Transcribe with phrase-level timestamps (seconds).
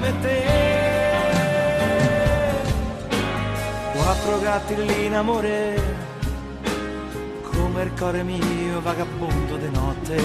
[0.00, 0.42] per te.
[3.92, 5.96] Quattro gatti lì in amore
[7.42, 10.16] come il cuore mio vagabondo di notte.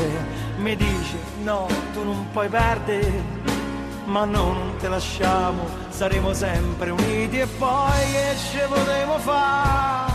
[0.57, 3.41] Mi dice no tu non puoi perdere
[4.05, 10.11] ma no non te lasciamo saremo sempre uniti e poi che ci potremo fare?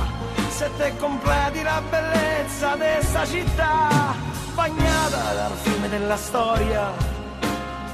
[0.50, 4.14] Se te completi la bellezza di questa città
[4.54, 7.17] bagnata dal fiume della storia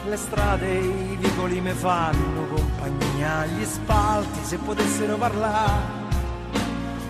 [0.07, 6.03] le strade e i vicoli mi fanno compagnia, gli spalti se potessero parlare.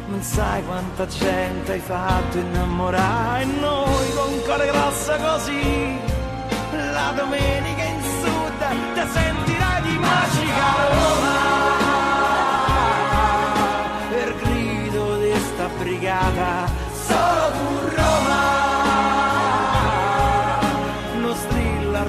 [0.07, 5.99] Non sai quanta gente hai fatto innamorare e noi con cuore grosso così.
[6.93, 8.61] La domenica in sud
[8.95, 11.37] ti sentirai di magica Roma.
[14.11, 18.43] Per grido di sta brigata, solo tu Roma.
[21.21, 22.03] Non strilla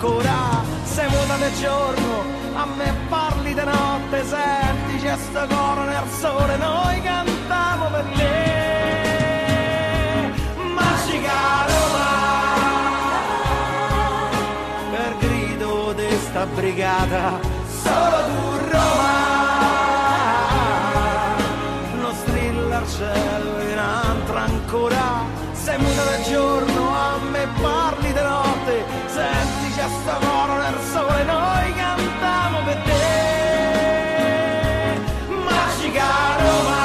[0.00, 0.64] ancora.
[0.84, 2.24] Sei muta del giorno
[2.54, 8.28] a me parli di notte senti c'è sto coro nel sole noi cantiamo per te.
[10.74, 12.08] Magica Roma
[14.90, 17.38] per grido di sta brigata
[17.82, 19.28] solo tu Roma.
[22.00, 25.38] Non strilla al cielo in altra ancora.
[25.52, 27.99] Sei muta del giorno a me parli
[29.88, 32.98] sto coro nel sole noi cantiamo per te.
[35.28, 36.84] Magica Roma.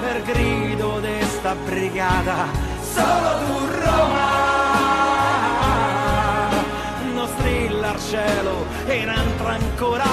[0.00, 2.46] Per grido di sta brigata
[2.80, 4.30] solo tu Roma.
[7.14, 10.04] Non strilla al cielo e in altra ancora.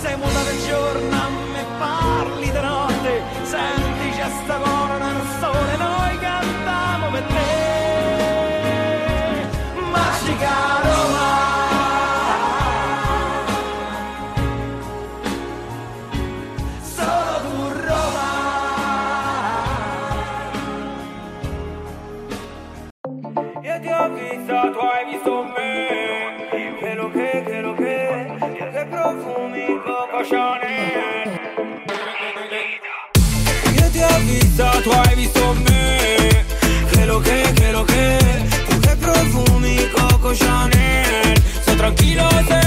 [0.00, 3.22] Sei muta del giorno a me parli di notte.
[3.42, 5.23] Senti c'è sta coro nel
[34.84, 36.44] tu hai visto me.
[36.90, 38.18] Che lo che, che lo che
[38.68, 41.42] Tu che profumi Coco Chanel.
[41.62, 42.63] Sto tranquillo se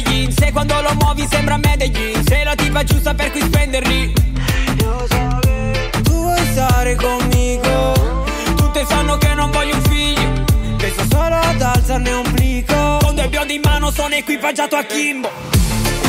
[0.00, 4.12] Medellin Se quando lo muovi sembra Medellin Sei la tipa giusta per cui spenderli.
[6.02, 8.24] Tu vuoi stare conmigo.
[8.56, 10.44] Tutte sanno che non voglio un figlio.
[10.76, 12.98] Penso solo ad alzarne un plico.
[13.02, 15.30] Con due biondi in mano sono equipaggiato a Kimbo.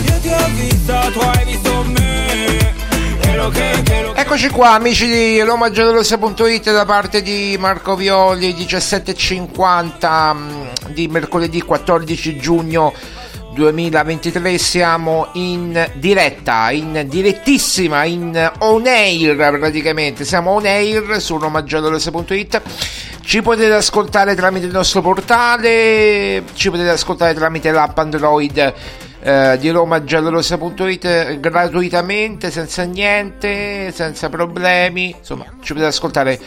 [0.05, 2.59] Io ti ho visto, tu hai visto me.
[3.23, 11.61] E Eccoci qua amici di romagiallorossa.it da parte di Marco Violi 17.50 mm, di mercoledì
[11.61, 12.93] 14 giugno
[13.53, 22.61] 2023 siamo in diretta, in direttissima, in on air praticamente, siamo on air su romagiallorossa.it
[23.23, 28.73] ci potete ascoltare tramite il nostro portale, ci potete ascoltare tramite l'app Android
[29.21, 36.39] eh, di romagiallorossa.it gratuitamente, senza niente, senza problemi, insomma ci potete ascoltare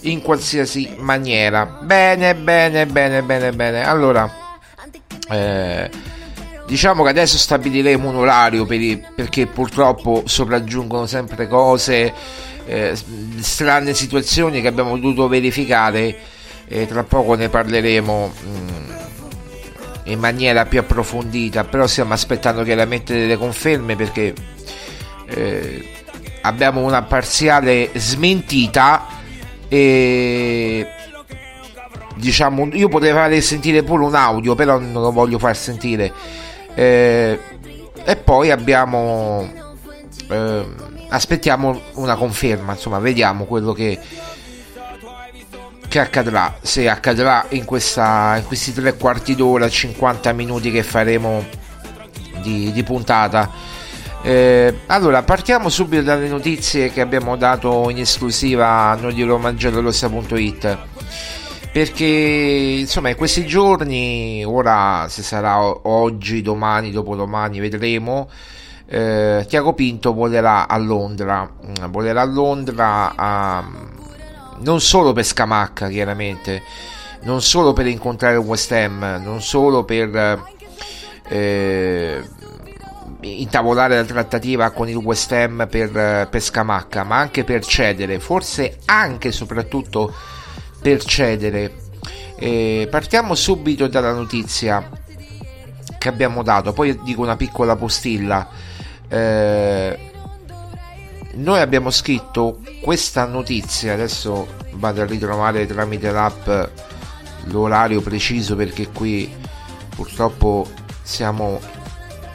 [0.00, 1.66] in qualsiasi maniera.
[1.66, 3.86] Bene, bene, bene, bene, bene.
[3.86, 4.28] Allora,
[5.30, 5.90] eh,
[6.66, 12.12] diciamo che adesso stabiliremo un orario per i, perché purtroppo sopraggiungono sempre cose,
[12.66, 12.96] eh,
[13.40, 16.16] strane situazioni che abbiamo dovuto verificare
[16.66, 18.26] e tra poco ne parleremo.
[18.26, 18.92] Mh, mm,
[20.04, 24.34] in maniera più approfondita, però stiamo aspettando chiaramente delle conferme perché
[25.26, 25.88] eh,
[26.42, 29.06] abbiamo una parziale smentita
[29.68, 30.86] e
[32.16, 36.12] diciamo io potrei fare sentire pure un audio però non lo voglio far sentire
[36.74, 37.38] eh,
[38.04, 39.50] e poi abbiamo
[40.30, 40.66] eh,
[41.08, 43.98] aspettiamo una conferma insomma vediamo quello che
[45.94, 51.44] che accadrà, se accadrà in, questa, in questi tre quarti d'ora, 50 minuti che faremo
[52.42, 53.48] di, di puntata.
[54.20, 60.78] Eh, allora, partiamo subito dalle notizie che abbiamo dato in esclusiva a noi di romangiallorossa.it
[61.74, 68.30] perché insomma in questi giorni, ora se sarà oggi, domani, dopodomani, vedremo.
[68.86, 71.50] Eh, Tiago Pinto volerà a Londra,
[71.90, 73.64] volerà a Londra a
[74.58, 76.62] non solo per Scamacca chiaramente,
[77.22, 80.44] non solo per incontrare West Ham, non solo per
[81.26, 82.22] eh,
[83.22, 88.78] intavolare la trattativa con il West Ham per, per Scamacca, ma anche per cedere, forse
[88.84, 90.14] anche e soprattutto
[90.84, 91.72] per cedere.
[92.36, 94.86] Eh, partiamo subito dalla notizia
[95.96, 98.46] che abbiamo dato, poi dico una piccola postilla.
[99.08, 100.10] Eh,
[101.36, 106.50] noi abbiamo scritto questa notizia, adesso vado a ritrovare tramite l'app
[107.44, 109.32] l'orario preciso perché qui
[109.94, 110.70] purtroppo
[111.02, 111.60] siamo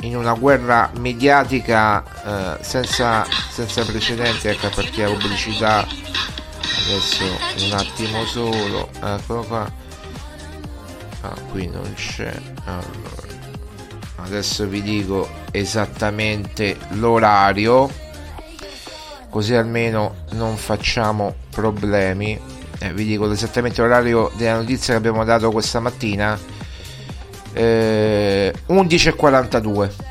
[0.01, 5.85] in una guerra mediatica eh, senza, senza precedenti, ecco partire la pubblicità,
[6.85, 9.71] adesso un attimo solo, eccolo qua,
[11.21, 12.33] ah, qui non c'è,
[12.65, 13.27] allora,
[14.17, 18.07] adesso vi dico esattamente l'orario
[19.29, 22.39] così almeno non facciamo problemi.
[22.79, 26.37] Eh, vi dico esattamente l'orario della notizia che abbiamo dato questa mattina.
[27.53, 30.08] Eh, 11.42.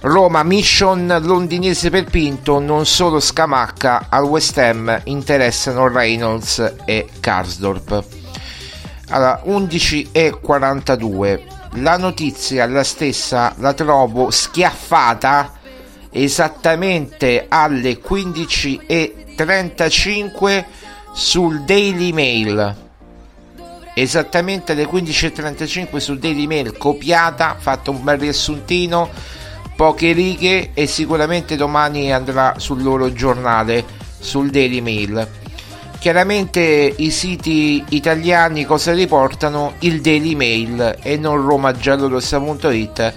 [0.00, 8.04] Roma mission londinese per Pinto, non solo Scamacca, al West Ham interessano Reynolds e Karsdorp.
[9.08, 11.40] Allora, 11.42.
[11.80, 15.54] La notizia, la stessa, la trovo schiaffata
[16.10, 20.64] esattamente alle 15.35
[21.12, 22.86] sul Daily Mail
[23.94, 29.10] esattamente alle 15.35 sul Daily Mail copiata fatto un bel riassuntino
[29.78, 33.84] poche righe e sicuramente domani andrà sul loro giornale
[34.18, 35.24] sul Daily Mail
[36.00, 43.14] chiaramente i siti italiani cosa riportano il Daily Mail e non romagiallorossa.it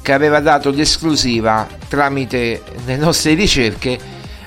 [0.00, 3.98] che aveva dato l'esclusiva tramite le nostre ricerche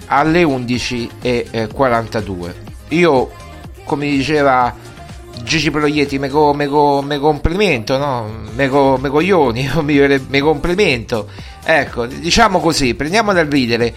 [0.06, 2.54] alle 11.42.
[2.90, 3.32] Io,
[3.84, 4.74] come diceva
[5.44, 8.30] Gigi Proietti, me, co, me, co, me complimento, no?
[8.54, 9.70] Me, co, me coglioni,
[10.28, 11.30] me complimento.
[11.64, 13.94] Ecco, diciamo così, prendiamo dal ridere,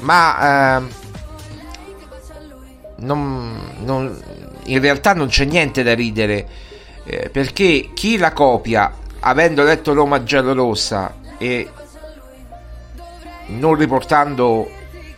[0.00, 0.82] ma eh,
[2.96, 4.22] non, non,
[4.64, 6.46] in realtà non c'è niente da ridere,
[7.04, 11.68] eh, perché chi la copia avendo letto Roma giallorossa e
[13.46, 14.68] non riportando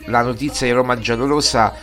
[0.07, 1.75] la notizia di Roma giallorossa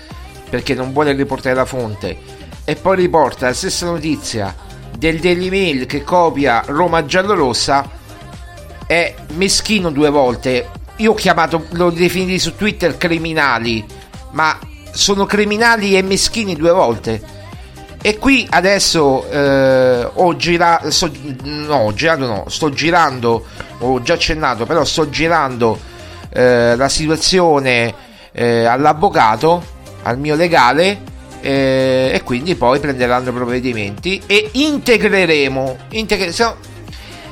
[0.50, 4.56] perché non vuole riportare la fonte e poi riporta la stessa notizia
[4.98, 7.90] del Daily Mail che copia Roma giallorossa
[8.86, 10.70] è meschino due volte.
[10.98, 13.84] Io ho chiamato l'ho definito su Twitter criminali
[14.32, 14.58] ma
[14.92, 17.40] sono criminali e meschini due volte.
[18.04, 21.12] E qui adesso eh, ho girato, sto,
[21.44, 23.46] no, ho girato no, sto girando,
[23.80, 25.80] ho già accennato, però sto girando
[26.30, 27.94] eh, la situazione
[28.32, 29.64] eh, all'avvocato,
[30.02, 31.00] al mio legale,
[31.42, 36.32] eh, e quindi poi prenderanno provvedimenti e integreremo, integre,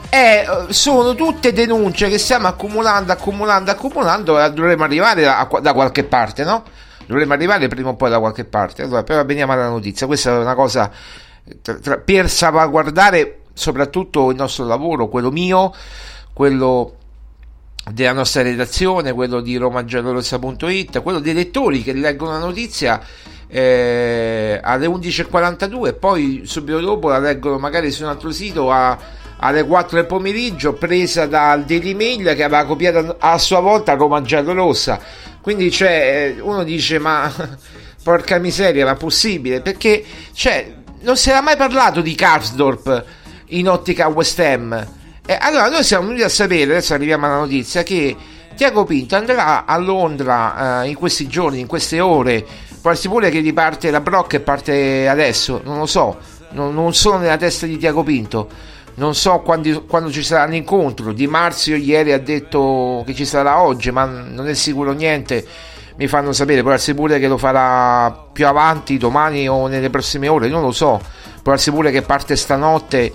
[0.10, 6.04] eh, sono tutte denunce che stiamo accumulando, accumulando, accumulando e dovremmo arrivare a, da qualche
[6.04, 6.64] parte, no?
[7.06, 8.84] Dovremmo arrivare prima o poi da qualche parte.
[8.84, 10.06] Allora, però veniamo alla notizia.
[10.08, 10.92] Questa è una cosa
[11.62, 15.74] tra, tra, per salvaguardare soprattutto il nostro lavoro, quello mio,
[16.34, 16.96] quello
[17.92, 23.02] della nostra redazione, quello di romagiallorossa.it, quello dei lettori che leggono la notizia
[23.50, 28.98] eh, alle 11.42 e poi subito dopo la leggono magari su un altro sito a,
[29.38, 34.22] alle 4 del pomeriggio presa dal Daily Mail che aveva copiato a sua volta Roma
[34.22, 35.00] Giallorossa
[35.42, 37.32] quindi c'è eh, uno dice ma
[38.04, 39.62] porca miseria ma possibile?
[39.62, 40.04] Perché
[40.34, 43.06] cioè, non si era mai parlato di Karsdorp
[43.48, 44.88] in ottica West Ham.
[45.26, 48.16] Eh, allora noi siamo venuti a sapere adesso arriviamo alla notizia che
[48.60, 52.46] Tiago Pinto andrà a Londra eh, in questi giorni in queste ore
[52.82, 56.18] può pure che riparte la Brock e parte adesso, non lo so,
[56.50, 58.50] non, non sono nella testa di Tiago Pinto,
[58.96, 61.14] non so quando, quando, ci sarà l'incontro.
[61.14, 65.48] Di Marzio ieri ha detto che ci sarà oggi, ma non è sicuro niente.
[65.96, 70.28] Mi fanno sapere, può essere pure che lo farà più avanti, domani o nelle prossime
[70.28, 71.00] ore, non lo so.
[71.42, 73.14] Può essere pure che parte stanotte,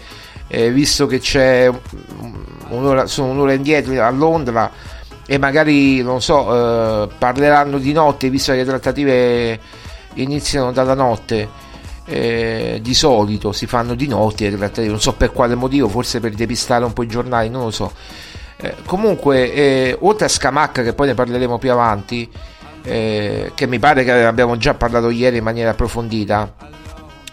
[0.49, 1.71] eh, visto che c'è
[2.71, 4.94] un'ora, sono un'ora indietro a Londra
[5.27, 9.61] e magari non so eh, parleranno di notte visto che le trattative
[10.15, 11.63] iniziano dalla notte.
[12.07, 16.21] Eh, di solito si fanno di notte le trattative non so per quale motivo forse
[16.21, 17.93] per depistare un po' i giornali non lo so.
[18.59, 22.31] Eh, comunque eh, oltre a Scamacca che poi ne parleremo più avanti
[22.83, 26.55] eh, che mi pare che abbiamo già parlato ieri in maniera approfondita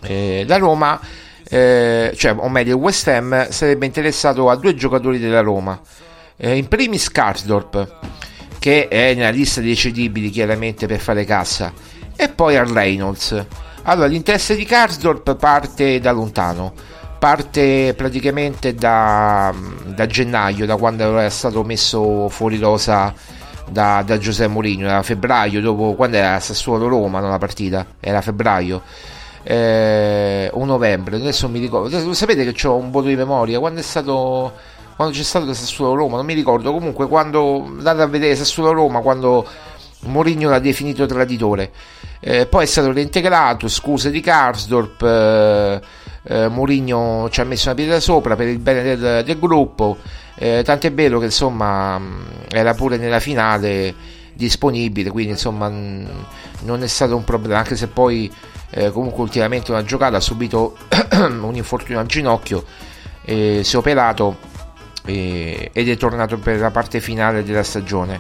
[0.04, 1.00] eh, la Roma
[1.52, 5.78] cioè o meglio il West Ham sarebbe interessato a due giocatori della Roma
[6.44, 7.88] eh, in primis Karsdorp,
[8.58, 11.72] che è nella lista dei cedibili chiaramente per fare cassa,
[12.16, 13.46] e poi al Reynolds.
[13.84, 16.74] Allora, l'interesse di Karsdorp parte da lontano,
[17.20, 19.54] parte praticamente da,
[19.86, 23.14] da gennaio, da quando era stato messo fuori rosa
[23.70, 28.82] da, da Giuseppe Mourinho, era febbraio, dopo quando era Sassuolo-Roma, non la partita, era febbraio.
[29.44, 32.14] Eh, o novembre, adesso mi ricordo.
[32.14, 33.60] Sapete che ho un voto di memoria?
[33.60, 34.54] Quando è stato
[35.02, 39.00] quando c'è stato Sassuolo Roma, non mi ricordo, comunque quando andate a vedere Sassuolo Roma
[39.02, 39.48] quando
[40.02, 41.72] Mourinho l'ha definito traditore.
[42.20, 45.82] Eh, poi è stato reintegrato, scuse di Karsdorp, eh,
[46.22, 49.98] eh, Mourinho ci ha messo una pietra sopra per il bene del, del gruppo,
[50.36, 52.00] eh, tant'è vero che insomma
[52.48, 53.96] era pure nella finale
[54.36, 58.32] disponibile, quindi insomma non è stato un problema, anche se poi
[58.70, 60.78] eh, comunque ultimamente una giocata ha subito
[61.12, 62.64] un infortunio al ginocchio,
[63.24, 64.50] si è operato
[65.06, 68.20] e, ed è tornato per la parte finale della stagione.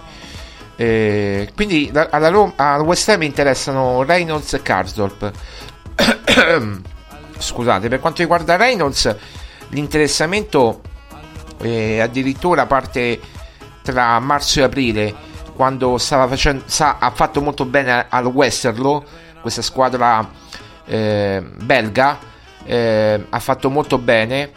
[0.75, 5.31] Eh, quindi alla Roma, al West Ham interessano Reynolds e Karsdorp.
[7.37, 9.15] Scusate, per quanto riguarda Reynolds,
[9.69, 10.81] l'interessamento
[11.59, 13.19] eh, addirittura parte
[13.83, 15.13] tra marzo e aprile,
[15.55, 19.03] quando facendo, sa, ha fatto molto bene al Westerlo,
[19.41, 20.27] questa squadra
[20.85, 22.17] eh, belga,
[22.63, 24.51] eh, ha fatto molto bene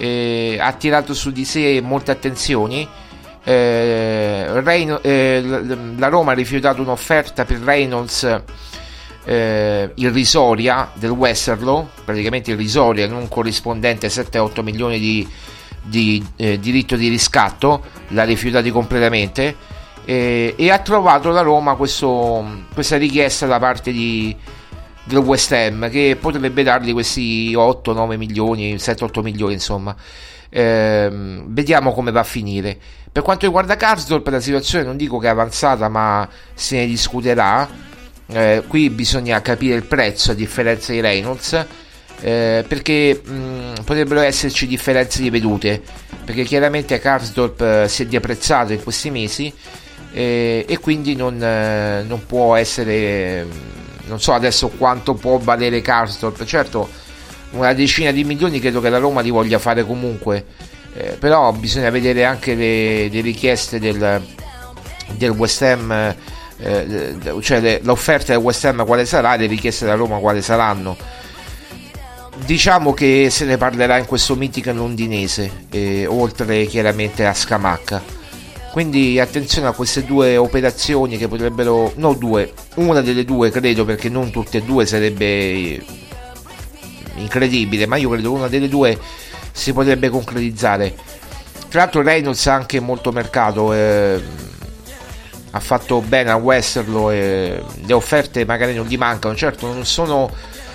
[0.00, 2.88] eh, ha tirato su di sé molte attenzioni.
[3.44, 5.42] Eh, Reyn- eh,
[5.96, 8.42] la Roma ha rifiutato un'offerta per Reynolds
[9.24, 15.28] eh, irrisoria del Westerlo, praticamente irrisoria, non corrispondente a 7-8 milioni di,
[15.82, 19.54] di eh, diritto di riscatto, l'ha rifiutato completamente
[20.06, 24.34] eh, e ha trovato la Roma questo, questa richiesta da parte di,
[25.04, 29.94] del West Ham che potrebbe dargli questi 8-9 milioni, 7-8 milioni insomma.
[30.48, 31.08] Eh,
[31.46, 32.76] vediamo come va a finire.
[33.12, 37.68] Per quanto riguarda Karsdorp la situazione non dico che è avanzata ma se ne discuterà.
[38.32, 41.66] Eh, qui bisogna capire il prezzo a differenza di Reynolds.
[42.22, 45.80] Eh, perché mh, potrebbero esserci differenze di vedute
[46.30, 49.52] perché chiaramente Karsdorp eh, si è deprezzato in questi mesi
[50.12, 53.46] eh, e quindi non, eh, non può essere
[54.10, 56.88] non so adesso quanto può valere Karsdorp, certo
[57.52, 60.44] una decina di milioni credo che la Roma li voglia fare comunque,
[60.94, 64.20] eh, però bisogna vedere anche le, le richieste del,
[65.16, 66.14] del West Ham,
[66.58, 70.96] eh, cioè le, l'offerta del West Ham quale sarà, le richieste della Roma quale saranno.
[72.44, 78.18] Diciamo che se ne parlerà in questo meeting londinese, eh, oltre chiaramente a Scamacca
[78.70, 84.08] quindi attenzione a queste due operazioni che potrebbero, no due, una delle due credo perché
[84.08, 85.82] non tutte e due sarebbe
[87.16, 88.98] incredibile, ma io credo una delle due
[89.52, 90.94] si potrebbe concretizzare.
[91.68, 94.22] Tra l'altro Reynolds ha anche molto mercato, eh,
[95.50, 100.30] ha fatto bene a Westerlo e le offerte magari non gli mancano, certo non sono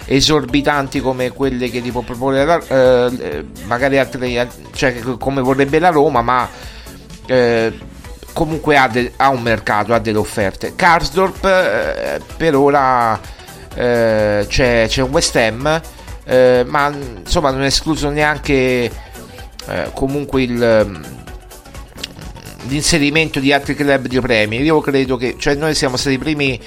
[0.08, 5.90] esorbitanti come quelle che ti può proporre la, eh, magari altre, cioè come vorrebbe la
[5.90, 6.48] Roma, ma
[7.28, 7.74] eh,
[8.34, 10.76] comunque ha, de, ha, un mercato, ha delle offerte.
[10.76, 13.20] Karsdorp eh, per ora
[13.74, 15.82] eh, c'è, c'è, un West Ham,
[16.26, 18.92] eh, ma insomma non è escluso neanche
[19.68, 21.14] eh, comunque il
[22.68, 24.58] l'inserimento di altri club di premi.
[24.62, 26.60] Io credo che cioè noi siamo stati i primi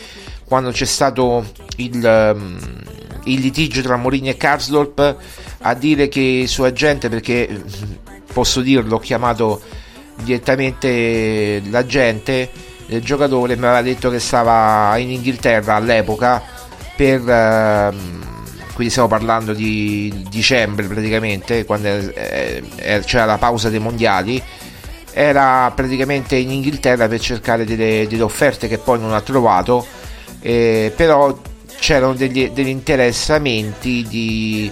[0.44, 1.44] quando c'è stato
[1.76, 2.58] il, um,
[3.24, 5.16] il litigio tra Mourinho e Karsdorp
[5.60, 7.62] a dire che il suo agente, perché
[8.32, 9.60] posso dirlo, ho chiamato
[10.22, 12.50] direttamente l'agente
[12.86, 16.42] del giocatore, mi aveva detto che stava in Inghilterra all'epoca
[16.96, 17.20] per...
[17.20, 18.26] Uh,
[18.78, 24.40] quindi stiamo parlando di dicembre praticamente, quando c'era la pausa dei mondiali,
[25.12, 29.84] era praticamente in Inghilterra per cercare delle, delle offerte che poi non ha trovato,
[30.40, 31.36] eh, però
[31.80, 34.70] c'erano degli, degli interessamenti di,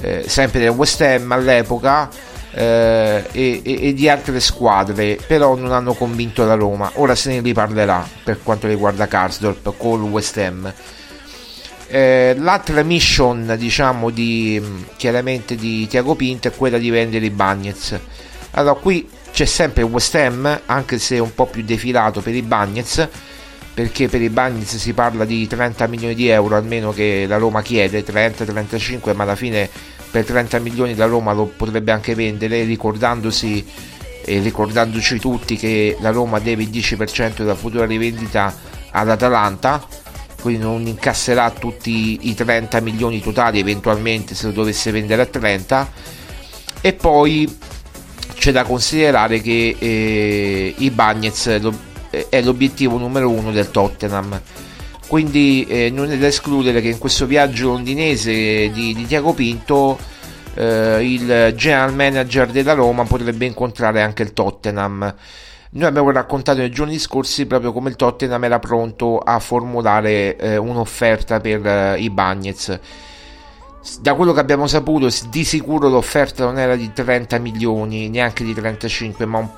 [0.00, 2.10] eh, sempre del West Ham all'epoca
[2.54, 6.90] eh, e, e, di altre squadre, però non hanno convinto la Roma.
[6.94, 10.72] Ora se ne riparlerà per quanto riguarda Karsdorp con West Ham.
[11.88, 14.62] Eh, l'altra mission, diciamo, di,
[14.96, 17.98] chiaramente di Tiago Pinto è quella di vendere i Bagnets.
[18.52, 23.08] Allora, qui c'è sempre West Ham, anche se un po' più defilato per i Bagnets
[23.74, 27.60] perché per i Bagnets si parla di 30 milioni di euro almeno che la Roma
[27.60, 29.68] chiede 30-35 ma alla fine
[30.14, 33.66] per 30 milioni la Roma lo potrebbe anche vendere ricordandosi
[34.24, 38.54] e ricordandoci tutti che la Roma deve il 10% della futura rivendita
[38.92, 39.84] all'Atalanta
[40.40, 45.90] quindi non incasserà tutti i 30 milioni totali eventualmente se lo dovesse vendere a 30
[46.80, 47.58] e poi
[48.34, 51.60] c'è da considerare che eh, i Bagnets
[52.28, 54.40] è l'obiettivo numero uno del Tottenham.
[55.14, 59.96] Quindi eh, non è da escludere che in questo viaggio londinese di, di Tiago Pinto
[60.54, 65.14] eh, il general manager della Roma potrebbe incontrare anche il Tottenham.
[65.70, 70.56] Noi abbiamo raccontato nei giorni scorsi proprio come il Tottenham era pronto a formulare eh,
[70.56, 72.80] un'offerta per eh, i Bagnets.
[74.00, 78.52] Da quello che abbiamo saputo, di sicuro l'offerta non era di 30 milioni, neanche di
[78.52, 79.48] 35, ma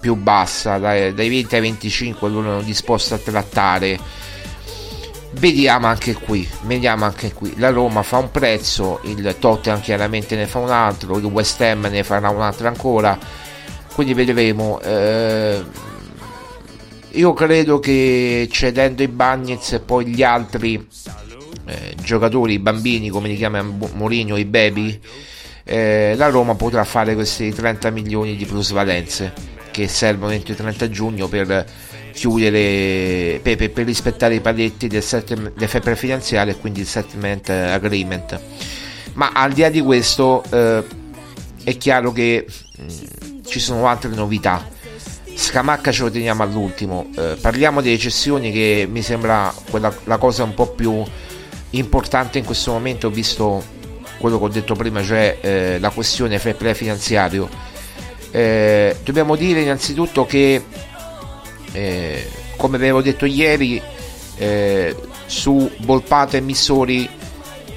[0.00, 4.32] più bassa, dai, dai 20 ai 25 loro erano disposti a trattare.
[5.38, 7.54] Vediamo anche qui, vediamo anche qui.
[7.58, 11.86] La Roma fa un prezzo, il Tottenham chiaramente ne fa un altro, il West Ham
[11.90, 13.18] ne farà un altro ancora.
[13.94, 14.80] Quindi vedremo.
[14.80, 15.62] Eh,
[17.10, 20.84] io credo che cedendo i Bagnets e poi gli altri
[21.66, 24.98] eh, giocatori, i bambini come li chiama Mourinho, i baby,
[25.64, 29.32] eh, la Roma potrà fare questi 30 milioni di plusvalenze
[29.70, 31.66] che servono entro il 30 giugno per
[32.14, 37.48] chiudere per, per, per rispettare i paletti del, del FEPRE finanziario e quindi il settlement
[37.50, 38.40] agreement.
[39.14, 40.82] Ma al di là di questo eh,
[41.64, 44.66] è chiaro che mh, mm, ci sono altre novità.
[45.34, 47.10] Scamacca ce lo teniamo all'ultimo.
[47.16, 51.02] Eh, parliamo delle cessioni che mi sembra quella, la cosa un po' più
[51.70, 53.62] importante in questo momento visto
[54.18, 57.48] quello che ho detto prima cioè eh, la questione FEPRE finanziario
[58.30, 60.60] eh, dobbiamo dire innanzitutto che,
[61.74, 63.82] eh, come avevo detto ieri,
[64.36, 67.08] eh, su Volpato e Missori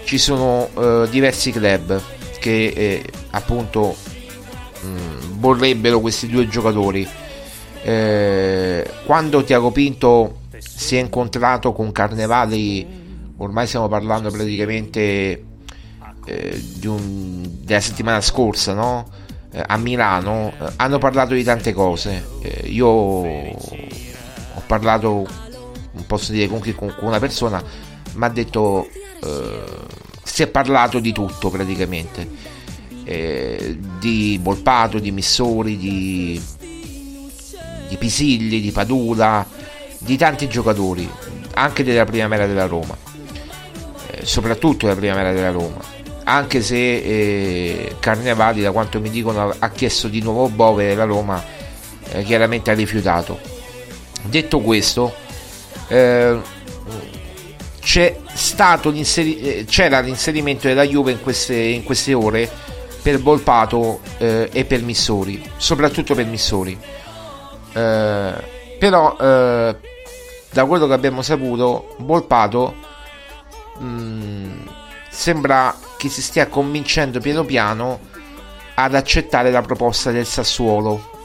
[0.03, 1.99] ci sono eh, diversi club
[2.39, 3.95] che eh, appunto
[4.81, 7.07] mh, mm, vorrebbero questi due giocatori.
[7.83, 12.85] Eh, quando Tiago Pinto si è incontrato con Carnevali,
[13.37, 15.43] ormai stiamo parlando praticamente
[16.83, 19.25] un, della settimana scorsa, no?
[19.51, 22.25] eh, a Milano eh, hanno parlato di tante cose.
[22.41, 23.21] Eh, io
[24.67, 25.25] parlato,
[25.91, 27.63] non posso dire con chi, con una persona,
[28.13, 28.87] mi ha detto
[29.23, 29.63] eh,
[30.23, 32.55] si è parlato di tutto praticamente.
[33.03, 36.41] Eh, di Volpato, di Missori, di,
[37.87, 39.47] di Pisilli, di Padula,
[39.97, 41.09] di tanti giocatori,
[41.53, 42.95] anche della primavera della Roma,
[44.11, 45.95] eh, soprattutto della primavera della Roma.
[46.25, 51.41] Anche se eh, Carnevali da quanto mi dicono ha chiesto di nuovo Bove la Roma
[52.09, 53.39] eh, chiaramente ha rifiutato
[54.27, 55.13] detto questo
[55.87, 56.39] eh,
[58.89, 62.49] l'inseri- eh, c'era l'inserimento della Juve in queste, in queste ore
[63.01, 66.77] per Volpato eh, e per Missori soprattutto per Missori
[67.73, 68.33] eh,
[68.79, 72.75] però da quello che abbiamo saputo Volpato
[73.79, 74.67] mh, mm,
[75.09, 77.99] sembra che si stia convincendo piano piano
[78.75, 81.16] ad accettare la proposta del Sassuolo.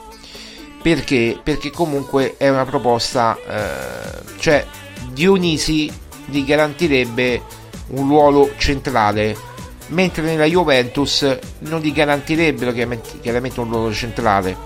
[0.82, 1.38] Perché?
[1.40, 4.66] Perché comunque è una proposta, eh, cioè
[5.12, 5.90] Dionisi
[6.26, 7.40] gli garantirebbe
[7.90, 9.36] un ruolo centrale,
[9.88, 14.56] mentre nella Juventus non gli garantirebbero chiaramente, chiaramente un ruolo centrale,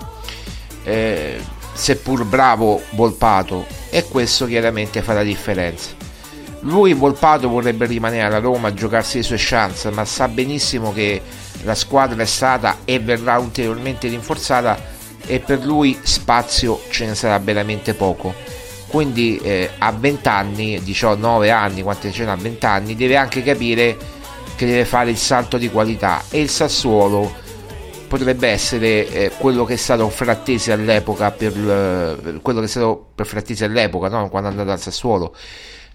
[0.83, 1.39] eh,
[1.73, 5.91] seppur bravo Volpato, e questo chiaramente fa la differenza.
[6.61, 11.21] Lui Volpato vorrebbe rimanere alla Roma a giocarsi le sue chance, ma sa benissimo che
[11.61, 14.95] la squadra è stata e verrà ulteriormente rinforzata
[15.27, 18.33] e per lui spazio ce ne sarà veramente poco.
[18.87, 23.97] Quindi eh, a 20 anni, 19 anni, quante ce n'ha 20 anni, deve anche capire
[24.55, 27.45] che deve fare il salto di qualità e il Sassuolo
[28.07, 33.09] potrebbe essere eh, quello che è stato Frattesi all'epoca per eh, quello che è stato
[33.13, 34.29] per Frattesi all'epoca, no?
[34.29, 35.35] quando è andato al Sassuolo.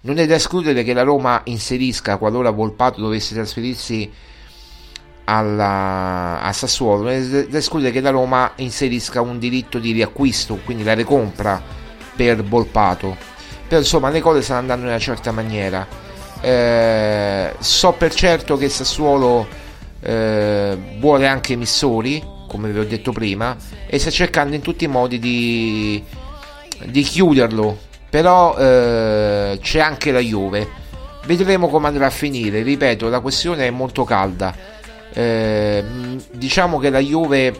[0.01, 4.11] Non è da escludere che la Roma inserisca, qualora Volpato dovesse trasferirsi
[5.25, 10.83] alla, a Sassuolo, è da escludere che la Roma inserisca un diritto di riacquisto, quindi
[10.83, 11.61] la recompra
[12.15, 13.15] per Volpato.
[13.67, 15.87] Però insomma le cose stanno andando in una certa maniera.
[16.41, 19.47] Eh, so per certo che Sassuolo
[20.01, 23.55] eh, vuole anche Missori, come vi ho detto prima,
[23.87, 26.03] e sta cercando in tutti i modi di,
[26.85, 27.77] di chiuderlo.
[28.09, 30.81] Però eh, c'è anche la Juve.
[31.25, 32.61] Vedremo come andrà a finire.
[32.61, 34.72] Ripeto, la questione è molto calda.
[35.13, 35.83] Eh,
[36.31, 37.53] diciamo che la Juve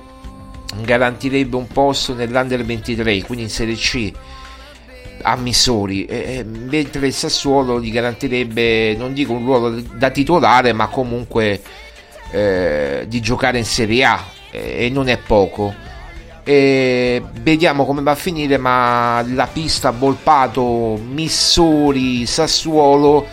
[0.82, 4.12] garantirebbe un posto nell'Under 23, quindi in Serie C
[5.22, 10.88] a Missori, eh, mentre il Sassuolo gli garantirebbe, non dico un ruolo da titolare, ma
[10.88, 11.62] comunque
[12.32, 15.74] eh, di giocare in Serie A e non è poco.
[16.44, 23.26] E vediamo come va a finire, ma la pista Volpato, Missori, Sassuolo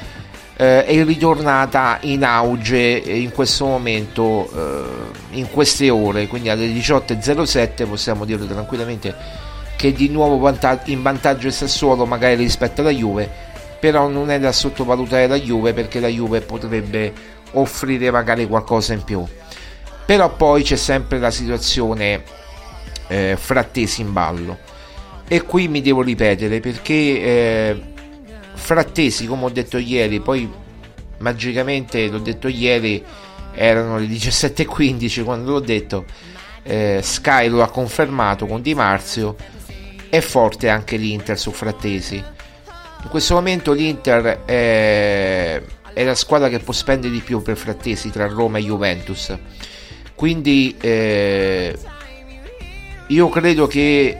[0.61, 7.88] eh, è ritornata in auge in questo momento, eh, in queste ore, quindi alle 18.07
[7.88, 9.14] possiamo dirlo tranquillamente
[9.75, 10.35] che di nuovo
[10.85, 13.27] in vantaggio il Sassuolo magari rispetto alla Juve,
[13.81, 17.11] però non è da sottovalutare la Juve perché la Juve potrebbe
[17.53, 19.25] offrire magari qualcosa in più.
[20.05, 22.23] Però poi c'è sempre la situazione
[23.07, 24.59] eh, frattesi in ballo.
[25.27, 27.83] E qui mi devo ripetere perché eh,
[28.61, 30.49] frattesi, come ho detto ieri, poi
[31.18, 33.03] magicamente l'ho detto ieri,
[33.53, 36.05] erano le 17.15 quando l'ho detto.
[36.62, 39.35] Eh, Sky lo ha confermato con Di Marzio
[40.11, 42.16] è forte anche l'Inter su Frattesi.
[42.16, 48.11] In questo momento l'Inter è, è la squadra che può spendere di più per Frattesi
[48.11, 49.35] tra Roma e Juventus.
[50.14, 51.79] Quindi eh,
[53.07, 54.18] io credo che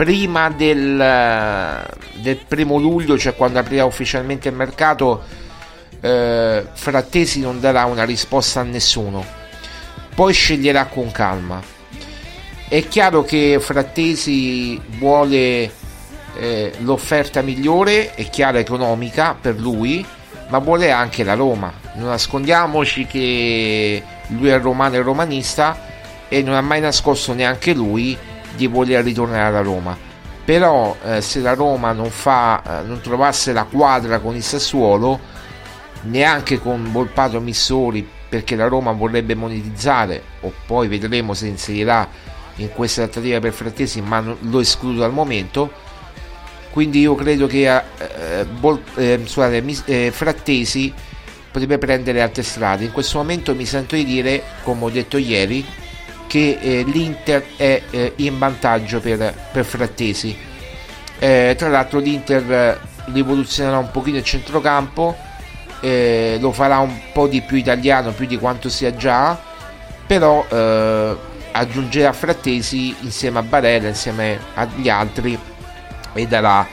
[0.00, 0.96] prima del,
[2.14, 5.22] del, primo luglio, cioè quando aprirà ufficialmente il mercato,
[6.00, 9.22] eh, Frattesi non darà una risposta a nessuno.
[10.14, 11.78] Poi sceglierà con calma
[12.70, 15.72] è chiaro che Frattesi vuole
[16.38, 20.06] eh, l'offerta migliore, è chiara economica per lui,
[20.50, 21.72] ma vuole anche la Roma.
[21.96, 25.88] Non nascondiamoci che lui è romano e romanista
[26.28, 28.16] e non ha mai nascosto neanche lui
[28.56, 29.96] di voler ritornare alla Roma.
[30.44, 35.20] Però eh, se la Roma non, fa, eh, non trovasse la quadra con il Sassuolo,
[36.02, 42.08] neanche con Volpato Missori, perché la Roma vorrebbe monetizzare, o poi vedremo se inserirà
[42.56, 45.88] in questa trattativa per Frattesi, ma lo escludo al momento.
[46.70, 50.92] Quindi io credo che eh, Bol, eh, scusate, eh, Frattesi
[51.50, 52.84] potrebbe prendere altre strade.
[52.84, 55.66] In questo momento mi sento di dire, come ho detto ieri,
[56.30, 60.38] che eh, l'Inter è eh, in vantaggio per, per Frattesi.
[61.18, 62.80] Eh, tra l'altro l'Inter
[63.12, 65.16] rivoluzionerà un pochino il centrocampo,
[65.80, 69.36] lo farà un po' di più italiano, più di quanto sia già,
[70.06, 70.46] però
[71.52, 75.36] aggiungerà Frattesi insieme a Barella, insieme agli altri
[76.12, 76.64] e darà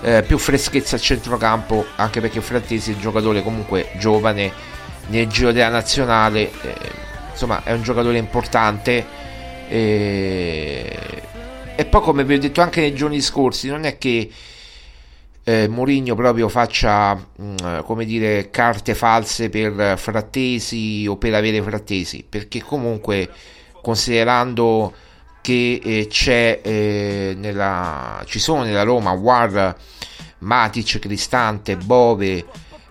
[0.00, 4.50] eh, più freschezza al centrocampo anche perché Frattesi è un giocatore comunque giovane
[5.08, 9.04] nel giro della nazionale eh, insomma è un giocatore importante.
[9.68, 10.98] Eh,
[11.74, 14.30] e poi come vi ho detto anche nei giorni scorsi non è che
[15.44, 21.62] eh, Mourinho proprio faccia mh, mm, come dire carte false per Frattesi o per avere
[21.62, 22.24] Frattesi.
[22.28, 23.28] Perché comunque
[23.80, 24.92] considerando
[25.40, 29.76] che eh, c'è eh, nella, ci sono nella Roma War,
[30.38, 32.44] Matic, Cristante, Bove,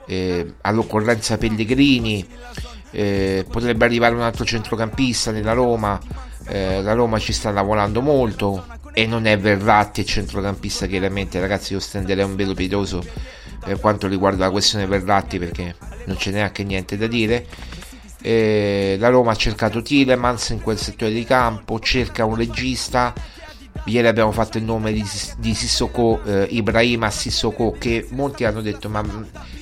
[0.06, 2.28] eh, all'occorrenza Pellegrini,
[2.92, 6.00] eh, potrebbe arrivare un altro centrocampista nella Roma,
[6.48, 11.74] eh, la Roma ci sta lavorando molto e non è Verratti il centrocampista chiaramente ragazzi
[11.74, 13.02] io stenderei un velo pietoso
[13.64, 15.76] per quanto riguarda la questione Verratti perché
[16.06, 17.46] non c'è neanche niente da dire.
[18.24, 23.14] Eh, la Roma ha cercato Tilemans in quel settore di campo, cerca un regista
[23.86, 25.04] ieri abbiamo fatto il nome di,
[25.38, 29.04] di Sissoko, eh, Ibrahima Sissoko, che molti hanno detto ma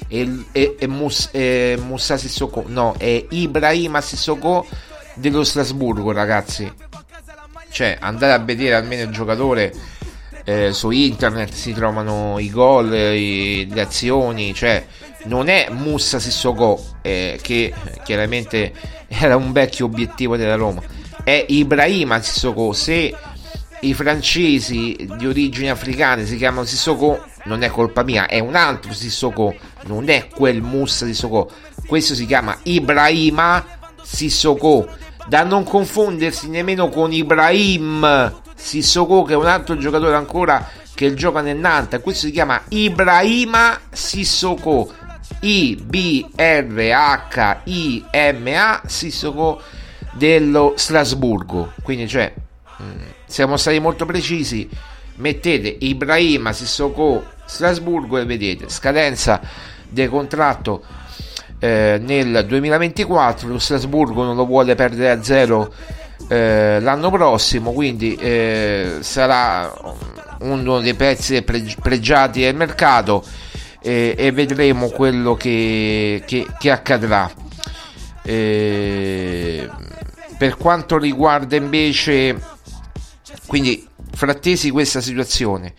[0.07, 4.65] è, è, è, Mus, è Musa Sissoko, no, è Ibrahima Sissoko
[5.15, 6.71] dello Strasburgo ragazzi.
[7.71, 9.71] Cioè andare a vedere almeno il giocatore
[10.43, 14.83] eh, su internet si trovano i gol, i, le azioni, cioè
[15.25, 17.71] non è Musa Sissoko eh, che
[18.03, 18.73] chiaramente
[19.07, 20.81] era un vecchio obiettivo della Roma,
[21.23, 23.13] è Ibrahima Sissoko, se
[23.81, 28.93] i francesi di origini africane si chiamano Sissoko non è colpa mia, è un altro
[28.93, 31.49] Sissoko, non è quel Musa Sissoko,
[31.87, 33.65] questo si chiama Ibrahima
[34.01, 34.87] Sissoko,
[35.27, 41.39] da non confondersi nemmeno con Ibrahim Sissoko che è un altro giocatore ancora che gioca
[41.41, 44.91] nel Nantes, questo si chiama Ibrahima Sissoko,
[45.39, 46.31] I-B-R-H-I-M-A
[48.85, 49.61] Sissoko
[50.11, 52.33] dello Strasburgo, quindi cioè
[52.81, 54.67] mm, siamo stati molto precisi.
[55.15, 59.39] Mettete Ibrahima Sissoko Strasburgo e vedete scadenza
[59.87, 60.81] del contratto
[61.59, 65.73] eh, nel 2024 lo Strasburgo non lo vuole perdere a zero
[66.29, 69.69] eh, l'anno prossimo quindi eh, sarà
[70.41, 73.23] uno dei pezzi pregiati del mercato
[73.81, 77.31] e vedremo quello che, che, che accadrà.
[78.21, 79.69] Eh,
[80.37, 82.37] per quanto riguarda invece
[83.47, 85.73] quindi frattesi questa situazione.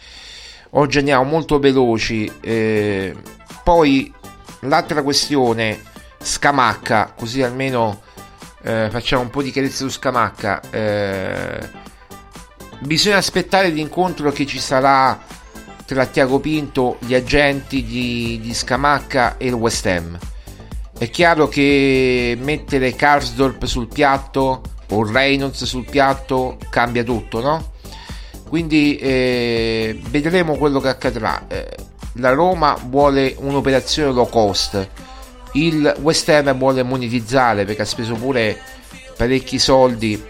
[0.70, 3.14] Oggi andiamo molto veloci eh,
[3.64, 4.12] poi
[4.60, 5.82] l'altra questione
[6.22, 8.02] Scamacca così almeno
[8.62, 11.68] eh, facciamo un po' di chiarezza su Scamacca eh,
[12.80, 15.18] bisogna aspettare l'incontro che ci sarà
[15.84, 20.16] tra Tiago Pinto gli agenti di, di Scamacca e il West Ham.
[20.96, 27.72] È chiaro che mettere Karsdorp sul piatto o Reynolds sul piatto cambia tutto no?
[28.48, 31.46] Quindi eh, vedremo quello che accadrà.
[31.46, 31.68] Eh,
[32.14, 34.88] la Roma vuole un'operazione low cost,
[35.52, 38.58] il West Ham vuole monetizzare perché ha speso pure
[39.16, 40.20] parecchi soldi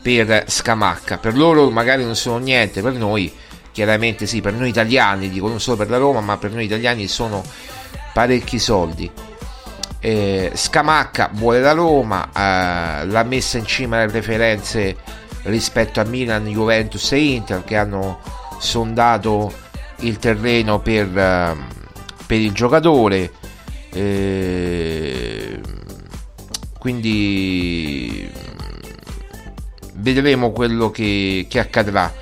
[0.00, 1.18] per Scamacca.
[1.18, 3.30] Per loro magari non sono niente, per noi
[3.70, 7.06] chiaramente sì, per noi italiani, dico non solo per la Roma, ma per noi italiani
[7.06, 7.44] sono
[8.14, 9.10] parecchi soldi.
[10.00, 14.96] Eh, Scamacca vuole la Roma, eh, l'ha messa in cima alle preferenze
[15.42, 18.20] rispetto a Milan, Juventus e Inter che hanno
[18.58, 19.52] sondato
[20.00, 23.32] il terreno per, uh, per il giocatore.
[23.92, 25.60] Eh,
[26.78, 28.30] quindi
[29.94, 32.12] vedremo quello che, che accadrà.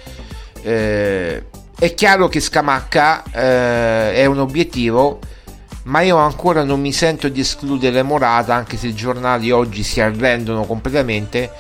[0.63, 1.45] Eh,
[1.79, 5.21] è chiaro che Scamacca eh, è un obiettivo,
[5.89, 10.01] ma io ancora non mi sento di escludere Morata, anche se i giornali oggi si
[10.03, 11.51] arrendono completamente.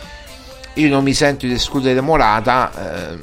[0.74, 2.70] Io non mi sento di escludere Morata
[3.14, 3.18] eh,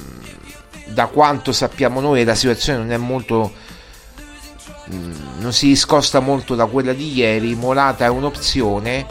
[0.86, 3.52] da quanto sappiamo noi la situazione non è molto
[4.92, 7.54] mm, non si discosta molto da quella di ieri.
[7.54, 9.06] Morata è un'opzione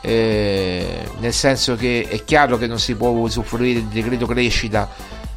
[0.00, 4.88] eh, nel senso che è chiaro che non si può usufruire del decreto crescita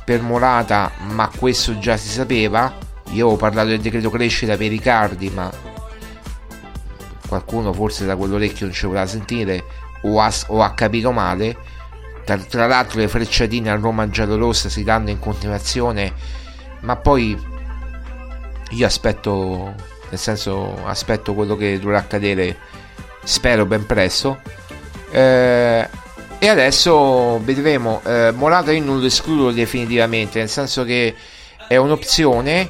[0.04, 2.76] per Morata ma questo già si sapeva.
[3.12, 5.72] Io ho parlato del decreto crescita per Riccardi ma
[7.34, 9.64] qualcuno forse da quell'orecchio non ci voleva sentire
[10.04, 11.56] o ha, o ha capito male
[12.24, 16.14] tra, tra l'altro le frecciatine a Roma giallorossa si danno in continuazione,
[16.82, 17.38] ma poi
[18.70, 19.74] io aspetto,
[20.10, 22.58] nel senso aspetto quello che dovrà accadere,
[23.24, 24.40] spero ben presto.
[25.12, 25.88] Eh,
[26.40, 28.02] e adesso vedremo.
[28.06, 31.14] Eh, Morata io non lo escludo definitivamente, nel senso che
[31.68, 32.70] è un'opzione.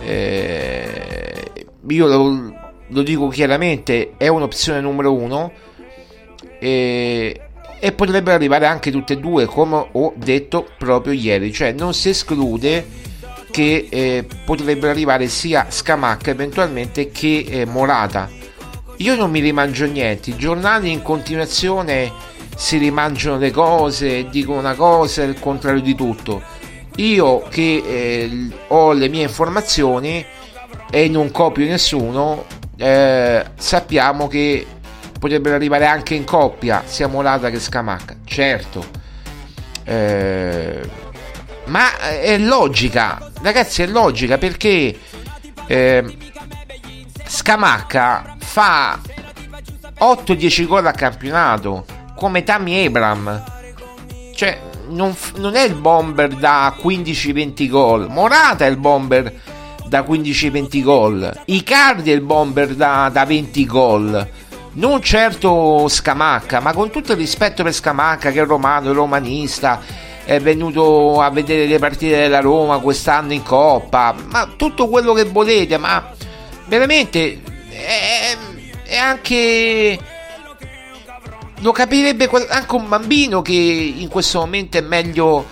[0.00, 5.52] Eh, io lo, lo, dico chiaramente, è un'opzione numero uno.
[6.58, 7.40] E,
[7.78, 11.52] e potrebbero arrivare anche tutte e due come ho detto proprio ieri.
[11.52, 13.02] Cioè non si esclude
[13.50, 18.30] che eh, potrebbero arrivare sia Scamacca eventualmente che eh, Morata.
[18.96, 20.30] Io non mi rimangio niente.
[20.30, 22.10] I giornali in continuazione
[22.56, 26.42] si rimangiano le cose dicono una cosa il contrario di tutto.
[26.96, 30.24] Io che eh, ho le mie informazioni
[30.90, 32.44] e non copio nessuno
[32.76, 34.66] eh, sappiamo che
[35.18, 36.82] potrebbero arrivare anche in coppia.
[36.84, 38.16] Sia Morata che Scamacca.
[38.24, 38.86] Certo.
[39.84, 40.80] Eh,
[41.66, 43.30] ma è logica.
[43.42, 44.98] Ragazzi è logica perché
[45.66, 46.16] eh,
[47.26, 48.98] Scamacca fa
[49.98, 51.84] 8-10 gol a campionato
[52.16, 53.52] come Tammy Abram
[54.34, 54.58] cioè
[54.88, 58.10] non, non, è il bomber da 15-20 gol.
[58.10, 59.32] Morata è il bomber
[59.94, 61.42] da 15-20 gol.
[61.44, 64.28] Icardi è il bomber da, da 20 gol.
[64.72, 69.80] Non certo Scamacca, ma con tutto il rispetto per Scamacca che è romano, è romanista,
[70.24, 75.24] è venuto a vedere le partite della Roma quest'anno in Coppa, ma tutto quello che
[75.24, 76.10] volete, ma
[76.66, 78.36] veramente è,
[78.82, 79.96] è anche
[81.58, 85.46] lo capirebbe anche un bambino che in questo momento è meglio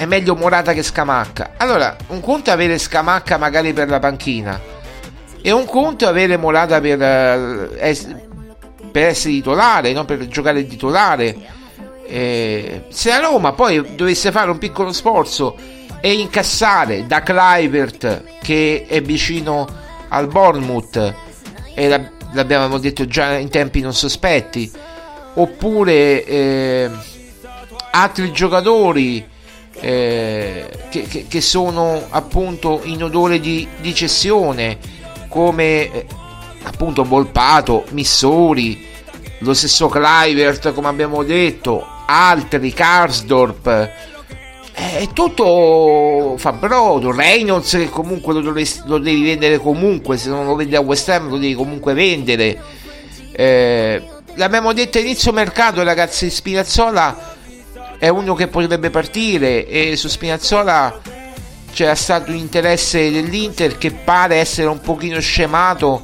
[0.00, 1.50] è meglio Morata che Scamacca.
[1.58, 4.58] Allora, un conto è avere Scamacca magari per la panchina
[5.42, 7.98] e un conto è avere Morata per, eh,
[8.90, 11.36] per essere titolare, non per giocare titolare.
[12.06, 15.54] Eh, se la Roma poi dovesse fare un piccolo sforzo
[16.00, 19.68] e incassare da Clivert che è vicino
[20.08, 21.14] al Bournemouth
[21.74, 24.72] e l'abbiamo detto già in tempi non sospetti
[25.34, 26.90] oppure eh,
[27.90, 29.28] altri giocatori
[29.78, 34.78] eh, che, che, che, sono appunto in odore di, di cessione
[35.28, 36.06] come eh,
[36.64, 38.86] appunto Volpato, Missori,
[39.38, 47.88] lo stesso Clivert come abbiamo detto, altri, Karsdorp, eh, è tutto fa brodo, Reynolds che
[47.88, 51.38] comunque lo, dovresti, lo, devi vendere comunque, se non lo vendi a West Ham lo
[51.38, 52.58] devi comunque vendere.
[53.32, 54.02] Eh,
[54.34, 57.29] l'abbiamo detto all'inizio mercato ragazzi, Spinazzola
[58.00, 61.00] è uno che potrebbe partire e su Spinazzola
[61.70, 66.00] c'era stato un interesse dell'Inter che pare essere un pochino scemato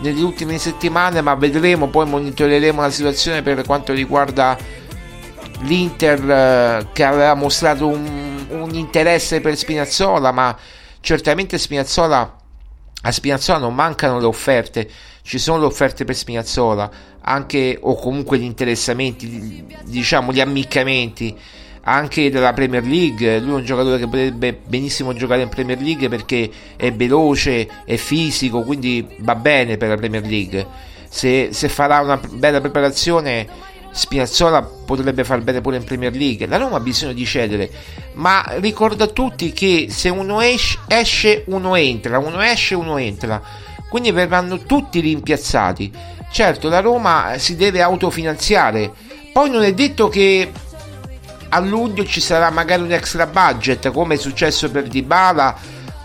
[0.00, 4.56] nelle ultime settimane ma vedremo poi monitoreremo la situazione per quanto riguarda
[5.64, 10.56] l'Inter eh, che aveva mostrato un, un, interesse per Spinazzola ma
[11.00, 12.36] certamente Spinazzola
[13.02, 14.90] a Spinazzola non mancano le offerte
[15.26, 16.90] ci sono le offerte per Spinazzola
[17.22, 21.34] anche o comunque gli interessamenti, diciamo gli ammiccamenti
[21.84, 23.40] anche della Premier League.
[23.40, 27.96] Lui è un giocatore che potrebbe benissimo giocare in Premier League perché è veloce, è
[27.96, 30.66] fisico, quindi va bene per la Premier League.
[31.08, 33.48] Se, se farà una bella preparazione,
[33.90, 36.46] Spinazzola potrebbe far bene pure in Premier League.
[36.46, 37.70] La Roma ha bisogno di cedere,
[38.14, 43.63] ma ricorda a tutti che se uno esce, esce uno entra, uno esce, uno entra.
[43.94, 45.92] Quindi verranno tutti rimpiazzati
[46.32, 48.90] Certo, la Roma si deve autofinanziare.
[49.32, 50.50] Poi non è detto che
[51.50, 55.54] a luglio ci sarà magari un extra budget, come è successo per Dybala,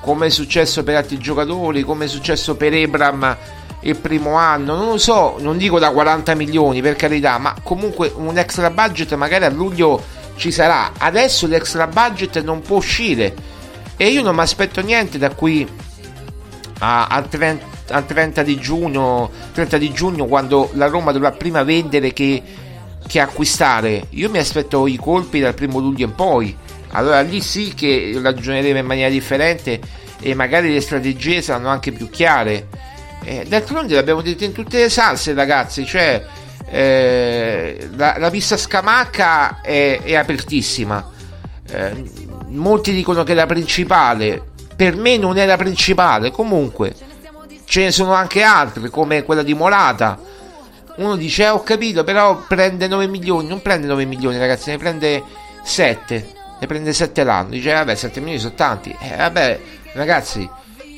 [0.02, 3.36] come è successo per altri giocatori, come è successo per Ebram
[3.80, 4.76] il primo anno.
[4.76, 9.16] Non lo so, non dico da 40 milioni per carità, ma comunque un extra budget
[9.16, 10.00] magari a luglio
[10.36, 10.92] ci sarà.
[10.96, 13.34] Adesso l'extra budget non può uscire
[13.98, 15.68] e io non mi aspetto niente da qui
[16.82, 22.14] al 30 al 30 di giugno, 30 di giugno quando la Roma dovrà prima vendere
[22.14, 22.42] che,
[23.08, 24.06] che acquistare.
[24.12, 26.56] Io mi aspetto i colpi dal primo luglio in poi.
[26.92, 29.80] Allora lì sì che ragioneremo in maniera differente
[30.22, 32.68] e magari le strategie saranno anche più chiare.
[33.24, 35.86] Eh, d'altronde l'abbiamo detto in tutte le salse, ragazzi.
[35.86, 36.26] Cioè,
[36.70, 41.08] eh, la, la, pista Scamacca è, è apertissima.
[41.70, 42.04] Eh,
[42.48, 44.42] molti dicono che è la principale.
[44.76, 46.32] Per me non è la principale.
[46.32, 46.96] Comunque,
[47.70, 50.20] ce ne sono anche altre come quella di Morata.
[50.96, 53.48] Uno dice eh, ho capito però prende 9 milioni.
[53.48, 55.24] Non prende 9 milioni ragazzi ne prende
[55.62, 57.50] 7 ne prende 7 l'anno.
[57.50, 58.90] Dice vabbè 7 milioni sono tanti.
[59.00, 59.60] Eh, vabbè
[59.94, 60.50] ragazzi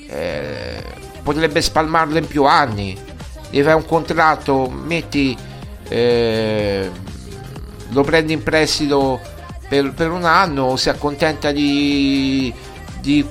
[0.08, 0.82] eh,
[1.22, 2.98] potrebbe spalmarlo in più anni.
[3.50, 5.38] Devi fare un contratto metti
[5.90, 6.90] eh,
[7.90, 9.20] lo prendi in prestito
[9.68, 12.54] per, per, un anno si accontenta di,
[13.02, 13.26] di,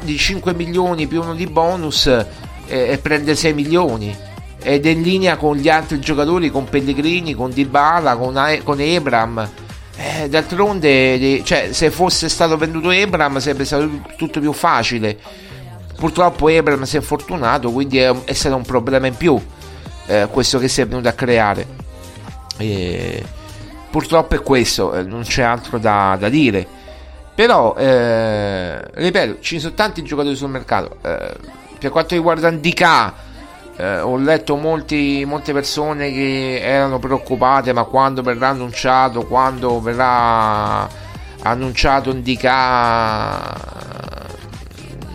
[0.00, 2.10] di 5 milioni più uno di bonus
[2.68, 4.16] e, prende 6 milioni
[4.60, 9.48] ed è in linea con gli altri giocatori, con Pellegrini, con Dybala, con, con Ebram.
[9.96, 15.18] Eh, d'altronde, cioè, se fosse stato venduto Ebram sarebbe stato tutto più facile.
[15.96, 19.40] Purtroppo Ebram si è fortunato, quindi è, è stato un problema in più
[20.06, 21.66] eh, questo che si è venuto a creare.
[22.56, 23.24] E,
[23.90, 26.66] purtroppo è questo, eh, non c'è altro da, da dire.
[27.34, 31.36] Però, eh, ripeto, ci sono tanti giocatori sul mercato eh,
[31.78, 33.14] per quanto riguarda Ndika,
[33.76, 40.88] eh, ho letto molti, molte persone che erano preoccupate, ma quando verrà annunciato, quando verrà
[41.42, 43.54] annunciato Ndika,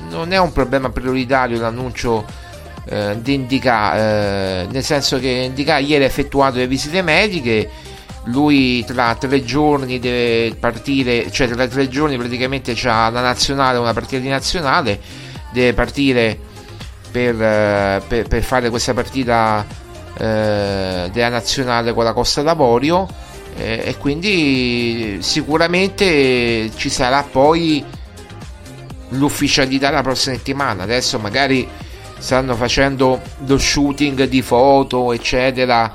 [0.10, 2.26] non è un problema prioritario l'annuncio
[2.86, 7.92] eh, di Ndika, eh, nel senso che Ndika ieri ha effettuato le visite mediche
[8.26, 13.94] lui tra tre giorni deve partire, cioè tra tre giorni praticamente c'ha la nazionale, una
[13.94, 15.00] partita di nazionale,
[15.52, 16.52] deve partire
[17.14, 19.64] per, eh, per, per fare questa partita
[20.18, 23.08] eh, della nazionale con la Costa d'Avorio
[23.56, 27.86] eh, e quindi sicuramente ci sarà poi
[29.10, 30.84] l'ufficialità la prossima settimana.
[30.84, 31.70] Adesso magari
[32.18, 35.94] stanno facendo lo shooting di foto eccetera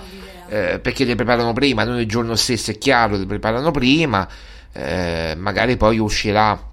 [0.48, 4.28] eh, perché le preparano prima non il giorno stesso è chiaro le preparano prima
[4.72, 6.67] eh, magari poi uscirà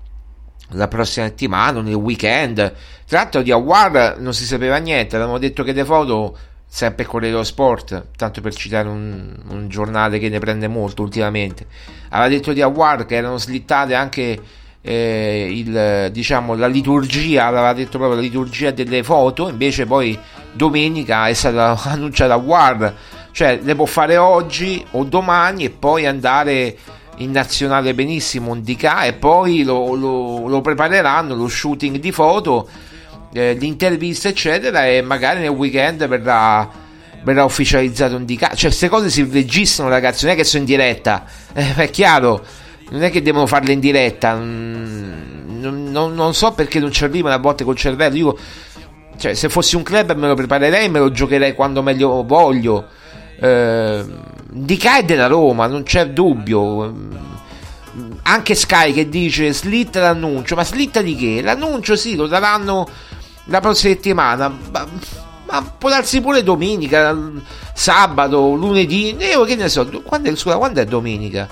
[0.70, 2.74] la prossima settimana, nel weekend.
[3.07, 6.38] Tra l'altro di Awar non si sapeva niente, avevamo detto che le foto,
[6.68, 11.68] sempre Corriere dello Sport, tanto per citare un, un, giornale che ne prende molto ultimamente,
[12.09, 14.41] aveva detto di Awar che erano slittate anche
[14.82, 20.18] eh, il, diciamo, la liturgia, aveva detto proprio la liturgia delle foto, invece poi
[20.51, 22.95] domenica è stata annunciata Awar,
[23.32, 26.78] cioè le può fare oggi o domani e poi andare
[27.18, 32.68] in nazionale benissimo un DK e poi lo, lo, lo prepareranno lo shooting di foto
[33.34, 36.70] eh, l'intervista eccetera e magari nel weekend verrà,
[37.24, 40.68] verrà ufficializzato un DK cioè queste cose si registrano ragazzi non è che sono in
[40.68, 41.26] diretta.
[41.57, 42.43] Eh, è chiaro
[42.89, 44.36] non è che devono farle in diretta.
[44.36, 48.16] Mm, non, non, non so perché non ci arrivano a volte col cervello.
[48.16, 48.38] Io
[49.18, 52.88] cioè, se fossi un club me lo preparerei me lo giocherei quando meglio voglio.
[53.39, 54.05] Eh,
[54.58, 56.93] di K è della Roma, non c'è dubbio.
[58.24, 61.41] Anche Sky che dice slitta l'annuncio, ma slitta di che?
[61.41, 62.88] L'annuncio sì, lo daranno
[63.45, 64.88] la prossima settimana, ma,
[65.45, 67.16] ma può darsi pure domenica,
[67.74, 71.47] sabato, lunedì, io che ne so, quando è, scusa, quando è domenica?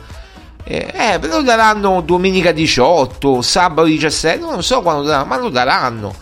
[0.63, 6.15] Eh, eh, lo daranno domenica 18, sabato 17, non so quando daranno, ma lo daranno.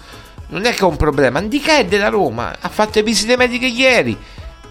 [0.47, 1.39] Non è che è un problema.
[1.39, 4.17] Andica è della Roma, ha fatto visite mediche ieri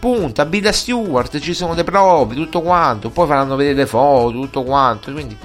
[0.00, 4.64] punta, Bida Stewart, ci sono le prove, tutto quanto, poi faranno vedere le foto, tutto
[4.64, 5.36] quanto, quindi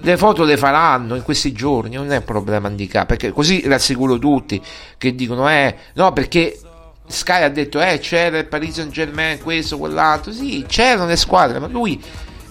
[0.00, 4.62] le foto le faranno in questi giorni, non è problema handicap, perché così rassicuro tutti
[4.96, 6.58] che dicono eh, no, perché
[7.06, 11.58] Sky ha detto eh, c'era il Paris Saint Germain, questo, quell'altro, sì, c'erano le squadre,
[11.58, 12.02] ma lui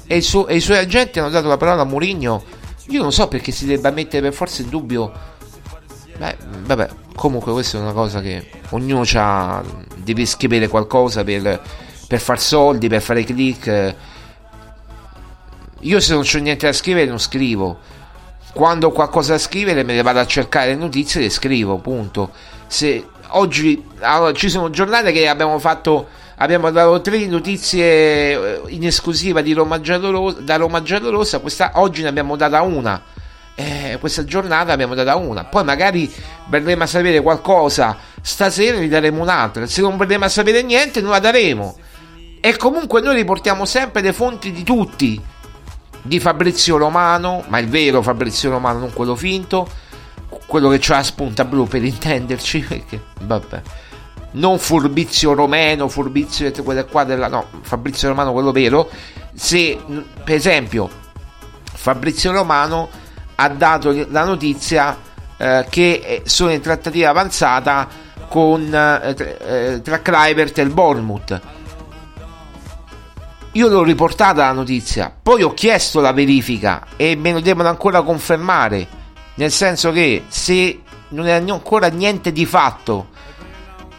[0.05, 2.43] e, suo, e i suoi agenti hanno dato la parola a Mourinho,
[2.89, 5.35] io non so perché si debba mettere per forza in dubbio
[6.17, 6.35] Beh,
[6.65, 9.63] vabbè, comunque questa è una cosa che ognuno ha,
[9.95, 11.59] deve scrivere qualcosa per,
[12.07, 13.95] per far soldi, per fare click.
[15.79, 17.79] Io se non c'ho niente da scrivere non scrivo.
[18.53, 22.29] Quando ho qualcosa da scrivere me ne vado a cercare notizie e le scrivo, punto.
[22.67, 28.85] Se oggi allora, ci sono giornate che abbiamo fatto abbiamo dato tre notizie eh, in
[28.85, 33.01] esclusiva di Roma Giallorosa, da Roma Giallorossa, questa oggi ne abbiamo data una
[33.59, 35.43] eh, questa giornata abbiamo data una.
[35.43, 36.13] Poi magari
[36.45, 39.65] verremo a sapere qualcosa stasera, vi daremo un'altra.
[39.65, 41.75] Se non verremo a sapere niente, non la daremo.
[42.39, 45.19] E comunque noi riportiamo sempre le fonti di tutti.
[46.03, 49.67] Di Fabrizio Romano, ma il vero Fabrizio Romano, non quello finto.
[50.45, 52.59] Quello che c'ha la spunta blu per intenderci.
[52.61, 53.61] Perché, vabbè.
[54.33, 57.27] Non Furbizio Romano, Furbizio quelle qua della.
[57.27, 58.87] No, Fabrizio Romano, quello vero.
[59.33, 59.79] Se,
[60.23, 60.87] per esempio,
[61.73, 63.05] Fabrizio Romano
[63.39, 64.97] ha dato la notizia
[65.37, 67.87] eh, che sono in trattativa avanzata
[68.27, 71.41] con, eh, eh, tra Kluivert e il Bournemouth.
[73.53, 78.01] Io l'ho riportata la notizia, poi ho chiesto la verifica e me lo devono ancora
[78.03, 78.87] confermare,
[79.35, 83.07] nel senso che se non è ancora niente di fatto,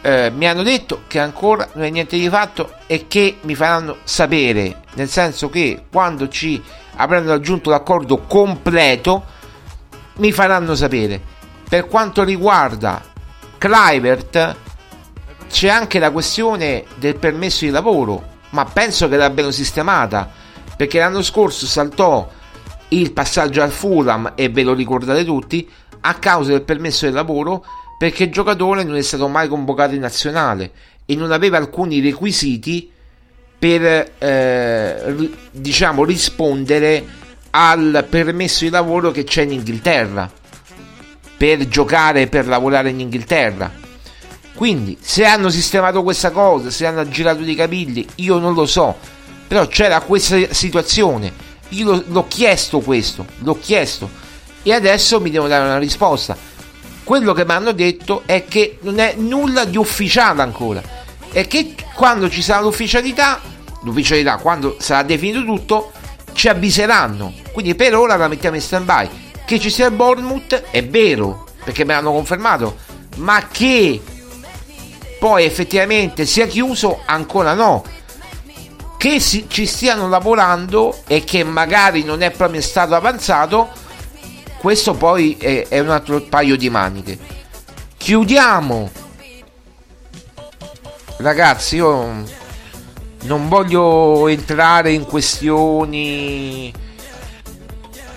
[0.01, 3.97] eh, mi hanno detto che ancora non è niente di fatto e che mi faranno
[4.03, 6.61] sapere, nel senso che quando ci
[6.95, 9.23] avranno raggiunto l'accordo completo,
[10.15, 11.21] mi faranno sapere.
[11.67, 13.01] Per quanto riguarda
[13.57, 14.55] Clivert,
[15.49, 20.29] c'è anche la questione del permesso di lavoro, ma penso che l'abbiano sistemata,
[20.75, 22.27] perché l'anno scorso saltò
[22.89, 25.69] il passaggio al Fulham, e ve lo ricordate tutti,
[26.01, 27.65] a causa del permesso di lavoro,
[27.99, 30.71] perché il giocatore non è stato mai convocato in nazionale
[31.05, 32.89] e non aveva alcuni requisiti
[33.59, 37.05] per eh, diciamo rispondere
[37.49, 40.31] al permesso di lavoro che c'è in Inghilterra
[41.35, 43.69] per giocare per lavorare in Inghilterra.
[44.55, 48.95] Quindi, se hanno sistemato questa cosa, se hanno girato i capigli, io non lo so.
[49.45, 51.33] Però c'era questa situazione.
[51.69, 54.09] Io l'ho chiesto questo, l'ho chiesto.
[54.63, 56.37] E adesso mi devo dare una risposta.
[57.09, 60.79] Quello che mi hanno detto è che non è nulla di ufficiale ancora.
[61.31, 63.41] E che quando ci sarà l'ufficialità,
[63.81, 65.91] l'ufficialità, quando sarà definito tutto,
[66.33, 67.33] ci avviseranno.
[67.51, 69.09] Quindi per ora la mettiamo in stand by.
[69.43, 72.77] Che ci sia il Bournemouth è vero, perché me l'hanno confermato,
[73.15, 73.99] ma che
[75.17, 77.83] poi effettivamente sia chiuso ancora no.
[78.99, 83.69] Che si, ci stiano lavorando e che magari non è proprio stato avanzato,
[84.59, 87.17] questo poi è, è un altro paio di maniche.
[87.95, 88.91] Chiudiamo.
[91.17, 92.23] Ragazzi, io
[93.23, 96.73] non voglio entrare in questioni.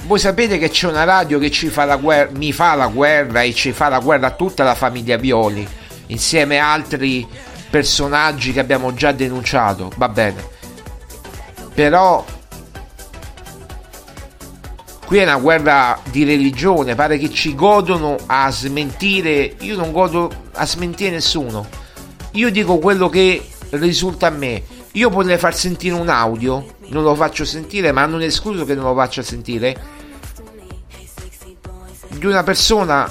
[0.04, 3.42] Voi sapete che c'è una radio che ci fa la guerra, mi fa la guerra
[3.42, 5.66] e ci fa la guerra a tutta la famiglia Violi,
[6.06, 7.24] insieme a altri
[7.70, 10.44] personaggi che abbiamo già denunciato, va bene.
[11.72, 12.24] Però
[15.12, 20.32] qui è una guerra di religione, pare che ci godono a smentire, io non godo
[20.52, 21.68] a smentire nessuno,
[22.30, 27.14] io dico quello che risulta a me, io potrei far sentire un audio, non lo
[27.14, 29.76] faccio sentire, ma non è escluso che non lo faccia sentire,
[32.08, 33.06] di una persona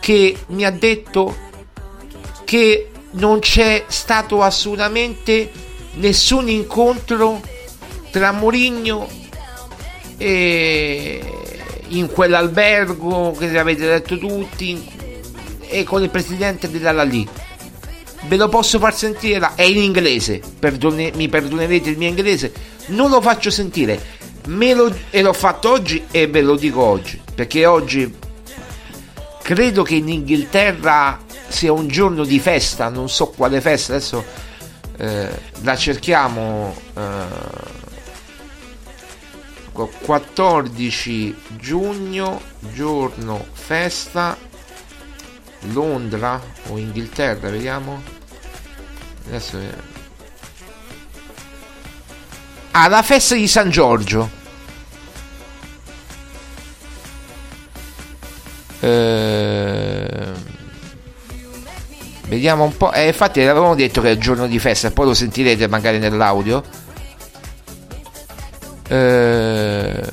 [0.00, 1.32] che mi ha detto
[2.44, 5.52] che non c'è stato assolutamente
[5.92, 7.40] nessun incontro
[8.10, 9.25] tra Mourinho
[10.16, 11.20] e
[11.88, 14.94] in quell'albergo che avete detto tutti
[15.68, 17.28] e con il presidente della Lali
[18.26, 19.54] ve lo posso far sentire là.
[19.54, 20.40] è in inglese.
[20.58, 22.52] Perdone, mi perdonerete il mio inglese.
[22.86, 24.14] Non lo faccio sentire.
[24.46, 28.14] Me lo, e l'ho fatto oggi e ve lo dico oggi perché oggi
[29.42, 34.24] credo che in Inghilterra sia un giorno di festa non so quale festa adesso
[34.98, 35.28] eh,
[35.62, 37.00] la cerchiamo eh,
[39.84, 42.40] 14 giugno
[42.72, 44.36] giorno festa
[45.72, 48.02] Londra o Inghilterra vediamo.
[49.26, 49.58] Adesso
[52.70, 54.44] ah la festa di San Giorgio.
[58.80, 60.32] Eh,
[62.28, 65.66] vediamo un po' eh, infatti avevamo detto che è giorno di festa poi lo sentirete
[65.66, 66.62] magari nell'audio
[68.88, 70.08] eh,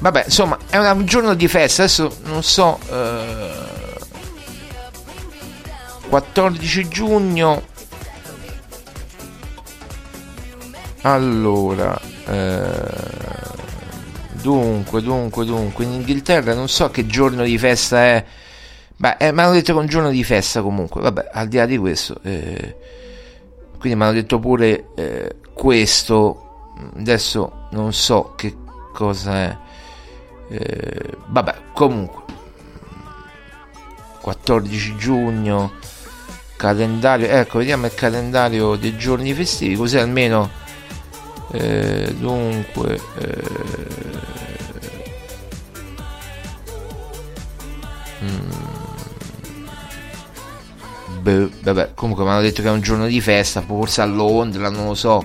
[0.00, 1.82] vabbè, insomma, è un giorno di festa.
[1.82, 2.78] Adesso non so.
[2.90, 3.64] Eh,
[6.08, 7.62] 14 giugno.
[11.02, 12.70] Allora, eh,
[14.32, 18.24] dunque, dunque, dunque, in Inghilterra non so che giorno di festa è.
[18.96, 21.00] Beh, eh, mi hanno detto che è un giorno di festa comunque.
[21.00, 22.18] Vabbè, al di là di questo.
[22.22, 22.76] Eh,
[23.78, 26.42] quindi mi hanno detto pure eh, questo.
[26.98, 28.54] Adesso non so che
[28.92, 29.56] cosa è.
[30.48, 32.24] Eh, vabbè comunque.
[34.20, 35.72] 14 giugno
[36.56, 40.50] calendario ecco vediamo il calendario dei giorni festivi così almeno
[41.52, 43.00] eh, dunque
[51.72, 54.86] vabbè, comunque mi hanno detto che è un giorno di festa, forse a Londra, non
[54.86, 55.24] lo so.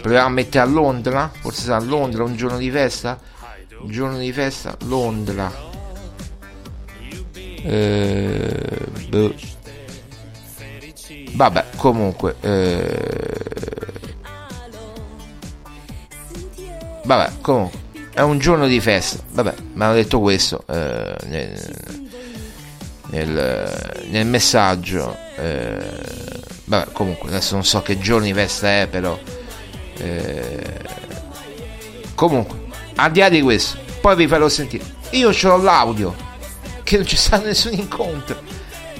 [0.00, 1.30] Proviamo a mettere a Londra?
[1.40, 3.18] Forse a Londra un giorno di festa?
[3.80, 4.76] Un giorno di festa?
[4.84, 5.52] Londra.
[7.34, 9.34] Eh, boh.
[11.32, 12.36] Vabbè, comunque.
[12.40, 14.14] Eh...
[17.04, 17.80] Vabbè, comunque.
[18.12, 19.22] È un giorno di festa.
[19.30, 20.64] Vabbè, mi hanno detto questo.
[20.66, 22.00] Eh, nel
[23.12, 25.21] nel, nel messaggio.
[25.36, 25.76] Eh,
[26.64, 29.18] vabbè, comunque adesso non so che giorno di festa è, però.
[29.96, 30.80] Eh,
[32.14, 32.60] comunque,
[32.96, 34.84] al di là di questo, poi vi farò sentire.
[35.10, 36.14] Io ho l'audio,
[36.82, 38.40] che non c'è stato nessun incontro.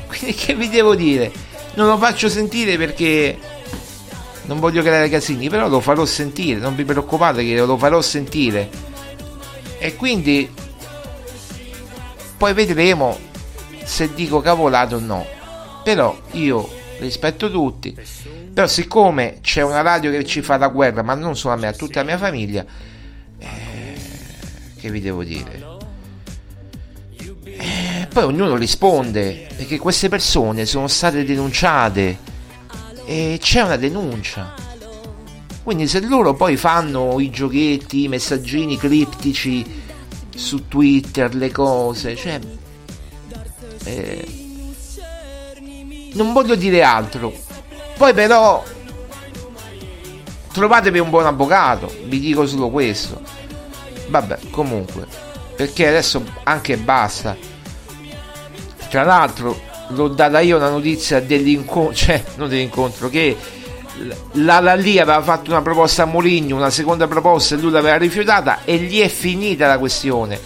[0.07, 1.33] Quindi che vi devo dire?
[1.75, 3.39] Non lo faccio sentire perché
[4.45, 8.69] non voglio creare casini, però lo farò sentire, non vi preoccupate che lo farò sentire.
[9.79, 10.51] E quindi
[12.37, 13.19] poi vedremo
[13.85, 15.27] se dico cavolate o no.
[15.83, 16.69] Però io
[16.99, 17.97] rispetto tutti.
[18.53, 21.67] Però siccome c'è una radio che ci fa la guerra, ma non solo a me,
[21.67, 22.65] a tutta la mia famiglia,
[23.39, 23.95] eh,
[24.79, 25.81] che vi devo dire?
[27.45, 32.19] Eh, poi ognuno risponde, perché queste persone sono state denunciate
[33.05, 34.55] e c'è una denuncia.
[35.63, 39.65] Quindi se loro poi fanno i giochetti, i messaggini criptici
[40.35, 42.41] su Twitter, le cose, cioè
[43.85, 44.42] eh,
[46.13, 47.33] non voglio dire altro.
[47.97, 48.63] Poi però
[50.53, 53.21] trovatevi un buon avvocato, vi dico solo questo.
[54.09, 55.07] Vabbè, comunque,
[55.57, 57.37] perché adesso anche basta.
[58.89, 59.59] Tra l'altro,
[59.89, 63.37] l'ho data io una notizia dell'incontro, cioè non dell'incontro, che
[64.33, 68.61] la Lalli aveva fatto una proposta a Moligno, una seconda proposta e lui l'aveva rifiutata
[68.65, 70.41] e gli è finita la questione.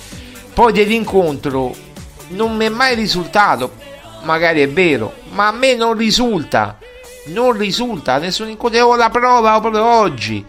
[0.53, 1.75] Poi dell'incontro
[2.29, 3.73] non mi è mai risultato,
[4.27, 6.79] magari è vero, ma a me non risulta,
[7.27, 10.45] non risulta, nessun incontro, ho la prova proprio oggi.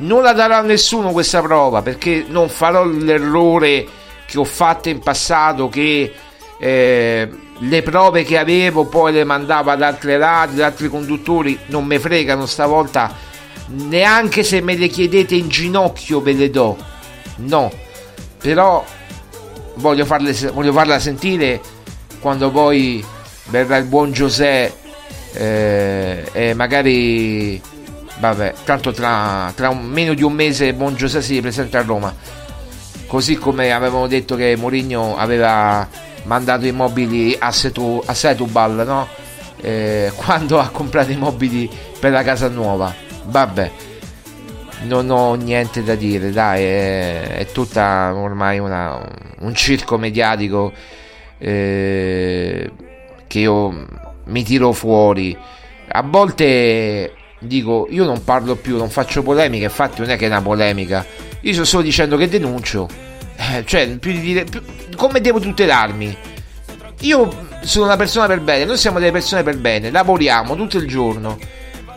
[0.00, 3.84] Non la darò a nessuno questa prova perché non farò l'errore
[4.26, 6.14] che ho fatto in passato che
[6.60, 11.84] eh, le prove che avevo poi le mandavo ad altre radio, ad altri conduttori, non
[11.84, 13.12] mi fregano stavolta,
[13.66, 16.76] neanche se me le chiedete in ginocchio ve le do.
[17.38, 17.72] No,
[18.38, 18.84] però
[19.74, 21.60] voglio, farle, voglio farla sentire
[22.20, 23.04] quando poi
[23.46, 24.86] verrà il buon Giuseppe
[25.34, 27.60] eh, e magari
[28.18, 32.12] Vabbè, tanto tra, tra un, meno di un mese Mongio si presenta a Roma.
[33.06, 35.86] Così come avevamo detto che Mourinho aveva
[36.24, 39.08] mandato i mobili a, Setu, a Setubal, no?
[39.60, 42.92] Eh, quando ha comprato i mobili per la casa nuova.
[43.24, 43.70] Vabbè,
[44.82, 49.00] non ho niente da dire, dai, è, è tutta ormai una,
[49.40, 50.72] un circo mediatico
[51.38, 52.70] eh,
[53.26, 53.86] che io
[54.24, 55.36] mi tiro fuori.
[55.90, 60.28] A volte dico, io non parlo più, non faccio polemica, infatti non è che è
[60.28, 61.04] una polemica,
[61.40, 62.88] io sto solo dicendo che denuncio.
[63.36, 64.60] Eh, cioè, più di dire, più,
[64.96, 66.16] come devo tutelarmi?
[67.02, 70.88] Io sono una persona per bene, noi siamo delle persone per bene, lavoriamo tutto il
[70.88, 71.38] giorno.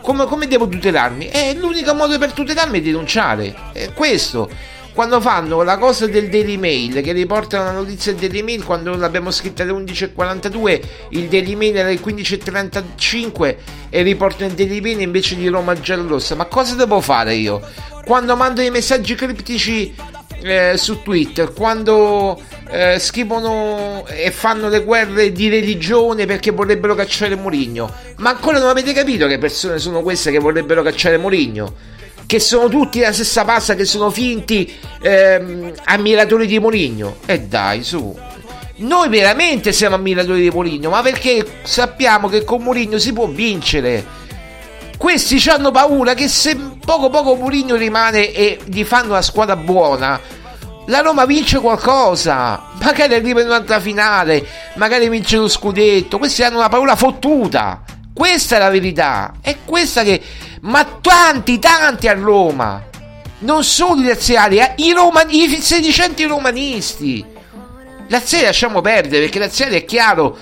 [0.00, 1.28] Come, come devo tutelarmi?
[1.28, 3.54] Eh, l'unico modo per tutelarmi è denunciare.
[3.72, 4.48] È questo
[4.94, 8.94] quando fanno la cosa del Daily Mail che riportano la notizia del Daily Mail quando
[8.94, 10.80] l'abbiamo scritta alle 11.42
[11.10, 13.56] il Daily Mail alle 15.35
[13.88, 16.34] e riportano il Daily Mail invece di Roma Giallorossa.
[16.34, 17.60] Ma cosa devo fare io?
[18.04, 19.94] Quando mando i messaggi criptici
[20.42, 27.34] eh, su Twitter quando eh, scrivono e fanno le guerre di religione perché vorrebbero cacciare
[27.34, 27.90] Mourinho.
[28.18, 32.00] Ma ancora non avete capito che persone sono queste che vorrebbero cacciare Mourinho
[32.32, 37.16] che sono tutti la stessa pasta, che sono finti ehm, ammiratori di Moligno.
[37.26, 38.18] E dai, su.
[38.76, 44.02] Noi veramente siamo ammiratori di Moligno, ma perché sappiamo che con Moligno si può vincere.
[44.96, 50.18] Questi hanno paura che se poco poco Mourinho rimane e gli fanno una squadra buona,
[50.86, 52.62] la Roma vince qualcosa.
[52.80, 54.42] Magari arriva in un'altra finale,
[54.76, 56.16] magari vince lo scudetto.
[56.16, 57.82] Questi hanno una paura fottuta.
[58.14, 59.34] Questa è la verità.
[59.42, 60.20] È questa che
[60.62, 62.90] ma tanti, tanti a Roma.
[63.40, 64.74] Non solo i razziali, eh?
[64.76, 67.24] I, romani, i sedicenti romanisti.
[68.08, 70.36] Razziali lasciamo perdere perché razziali è chiaro.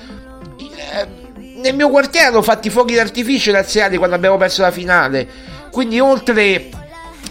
[0.58, 1.18] Eh,
[1.60, 5.26] nel mio quartiere hanno fatto i fuochi d'artificio razziali quando abbiamo perso la finale.
[5.70, 6.68] Quindi oltre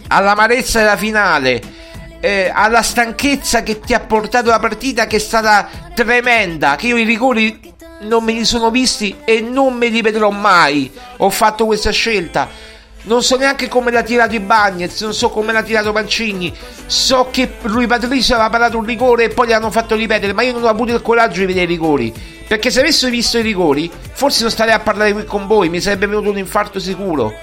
[0.08, 1.62] all'amarezza della finale,
[2.20, 6.98] eh, alla stanchezza che ti ha portato la partita che è stata tremenda, che io
[6.98, 7.60] i rigori
[8.02, 10.92] non me li sono visti e non me li vedrò mai.
[11.18, 12.50] Ho fatto questa scelta
[13.04, 16.54] non so neanche come l'ha tirato i Bagnets, non so come l'ha tirato Mancini.
[16.86, 20.41] So che lui Patrizio aveva parato un rigore e poi gli hanno fatto ripetere, ma
[20.41, 22.14] io non ho avuto il coraggio di vedere i rigori.
[22.47, 25.80] Perché se avessi visto i rigori, forse non starei a parlare qui con voi, mi
[25.80, 27.34] sarebbe venuto un infarto sicuro.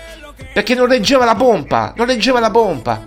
[0.53, 3.07] Perché non reggeva la pompa, non reggeva la pompa.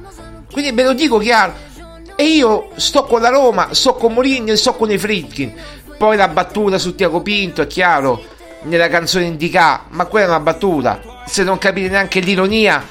[0.52, 1.68] Quindi ve lo dico chiaro.
[2.16, 5.54] E io sto con la Roma, sto con Mourinho e sto con i Fritkin.
[5.98, 8.22] Poi la battuta su Tiago Pinto, è chiaro,
[8.64, 12.84] nella canzone indica, ma quella è una battuta se non capite neanche l'ironia,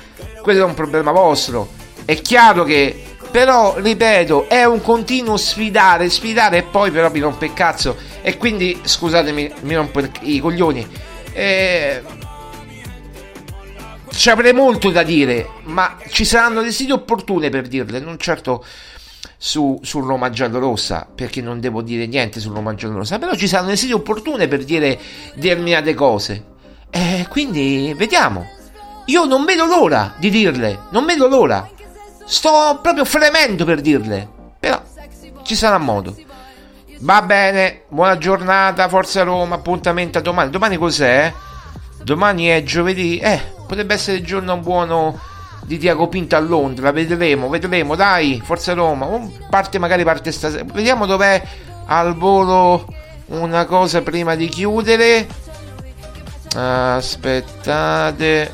[0.42, 1.68] quello è un problema vostro.
[2.04, 7.46] È chiaro che, però, ripeto, è un continuo sfidare, sfidare e poi però mi rompe
[7.46, 7.96] il cazzo.
[8.22, 10.86] E quindi, scusatemi, mi rompo i coglioni.
[11.32, 12.02] Eh,
[14.10, 18.64] ci avrei molto da dire, ma ci saranno le siti opportune per dirle, non certo
[19.36, 23.70] su, su Roma Giallorossa, perché non devo dire niente su Roma Giallorossa, però ci saranno
[23.70, 24.98] le siti opportune per dire
[25.34, 26.56] determinate cose.
[26.90, 28.46] E quindi vediamo.
[29.06, 31.68] Io non vedo l'ora di dirle, non vedo l'ora.
[32.24, 34.28] Sto proprio fremendo per dirle.
[34.58, 34.80] Però
[35.42, 36.14] ci sarà modo.
[37.00, 40.50] Va bene, buona giornata, Forza Roma, appuntamento a domani.
[40.50, 41.32] Domani cos'è?
[42.02, 43.18] Domani è giovedì.
[43.18, 45.18] Eh, potrebbe essere il giorno buono
[45.64, 46.90] di Tiago Pinto a Londra.
[46.90, 47.94] Vedremo, vedremo.
[47.94, 49.08] Dai, Forza Roma.
[49.48, 50.64] Parte magari parte stasera.
[50.64, 51.40] Vediamo dov'è
[51.86, 52.86] al volo
[53.26, 55.26] una cosa prima di chiudere.
[56.60, 58.52] Aspettate,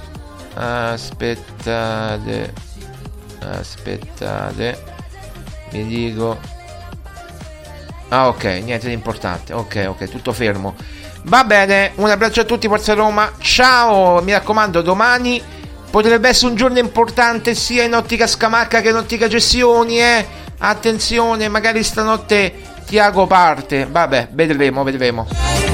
[0.53, 2.53] aspettate,
[3.41, 4.83] aspettate.
[5.71, 6.39] Vi dico.
[8.09, 9.55] Ah, ok, niente di importante.
[9.55, 10.75] Ok, ok, tutto fermo.
[11.23, 13.33] Va bene, un abbraccio a tutti, Forza Roma.
[13.39, 15.43] Ciao, mi raccomando, domani
[15.91, 20.27] potrebbe essere un giorno importante sia in ottica Scamacca che in ottica Gestioni, eh.
[20.59, 22.53] Attenzione, magari stanotte
[22.85, 23.89] Tiago parte.
[23.91, 25.74] Vabbè, vedremo, vedremo.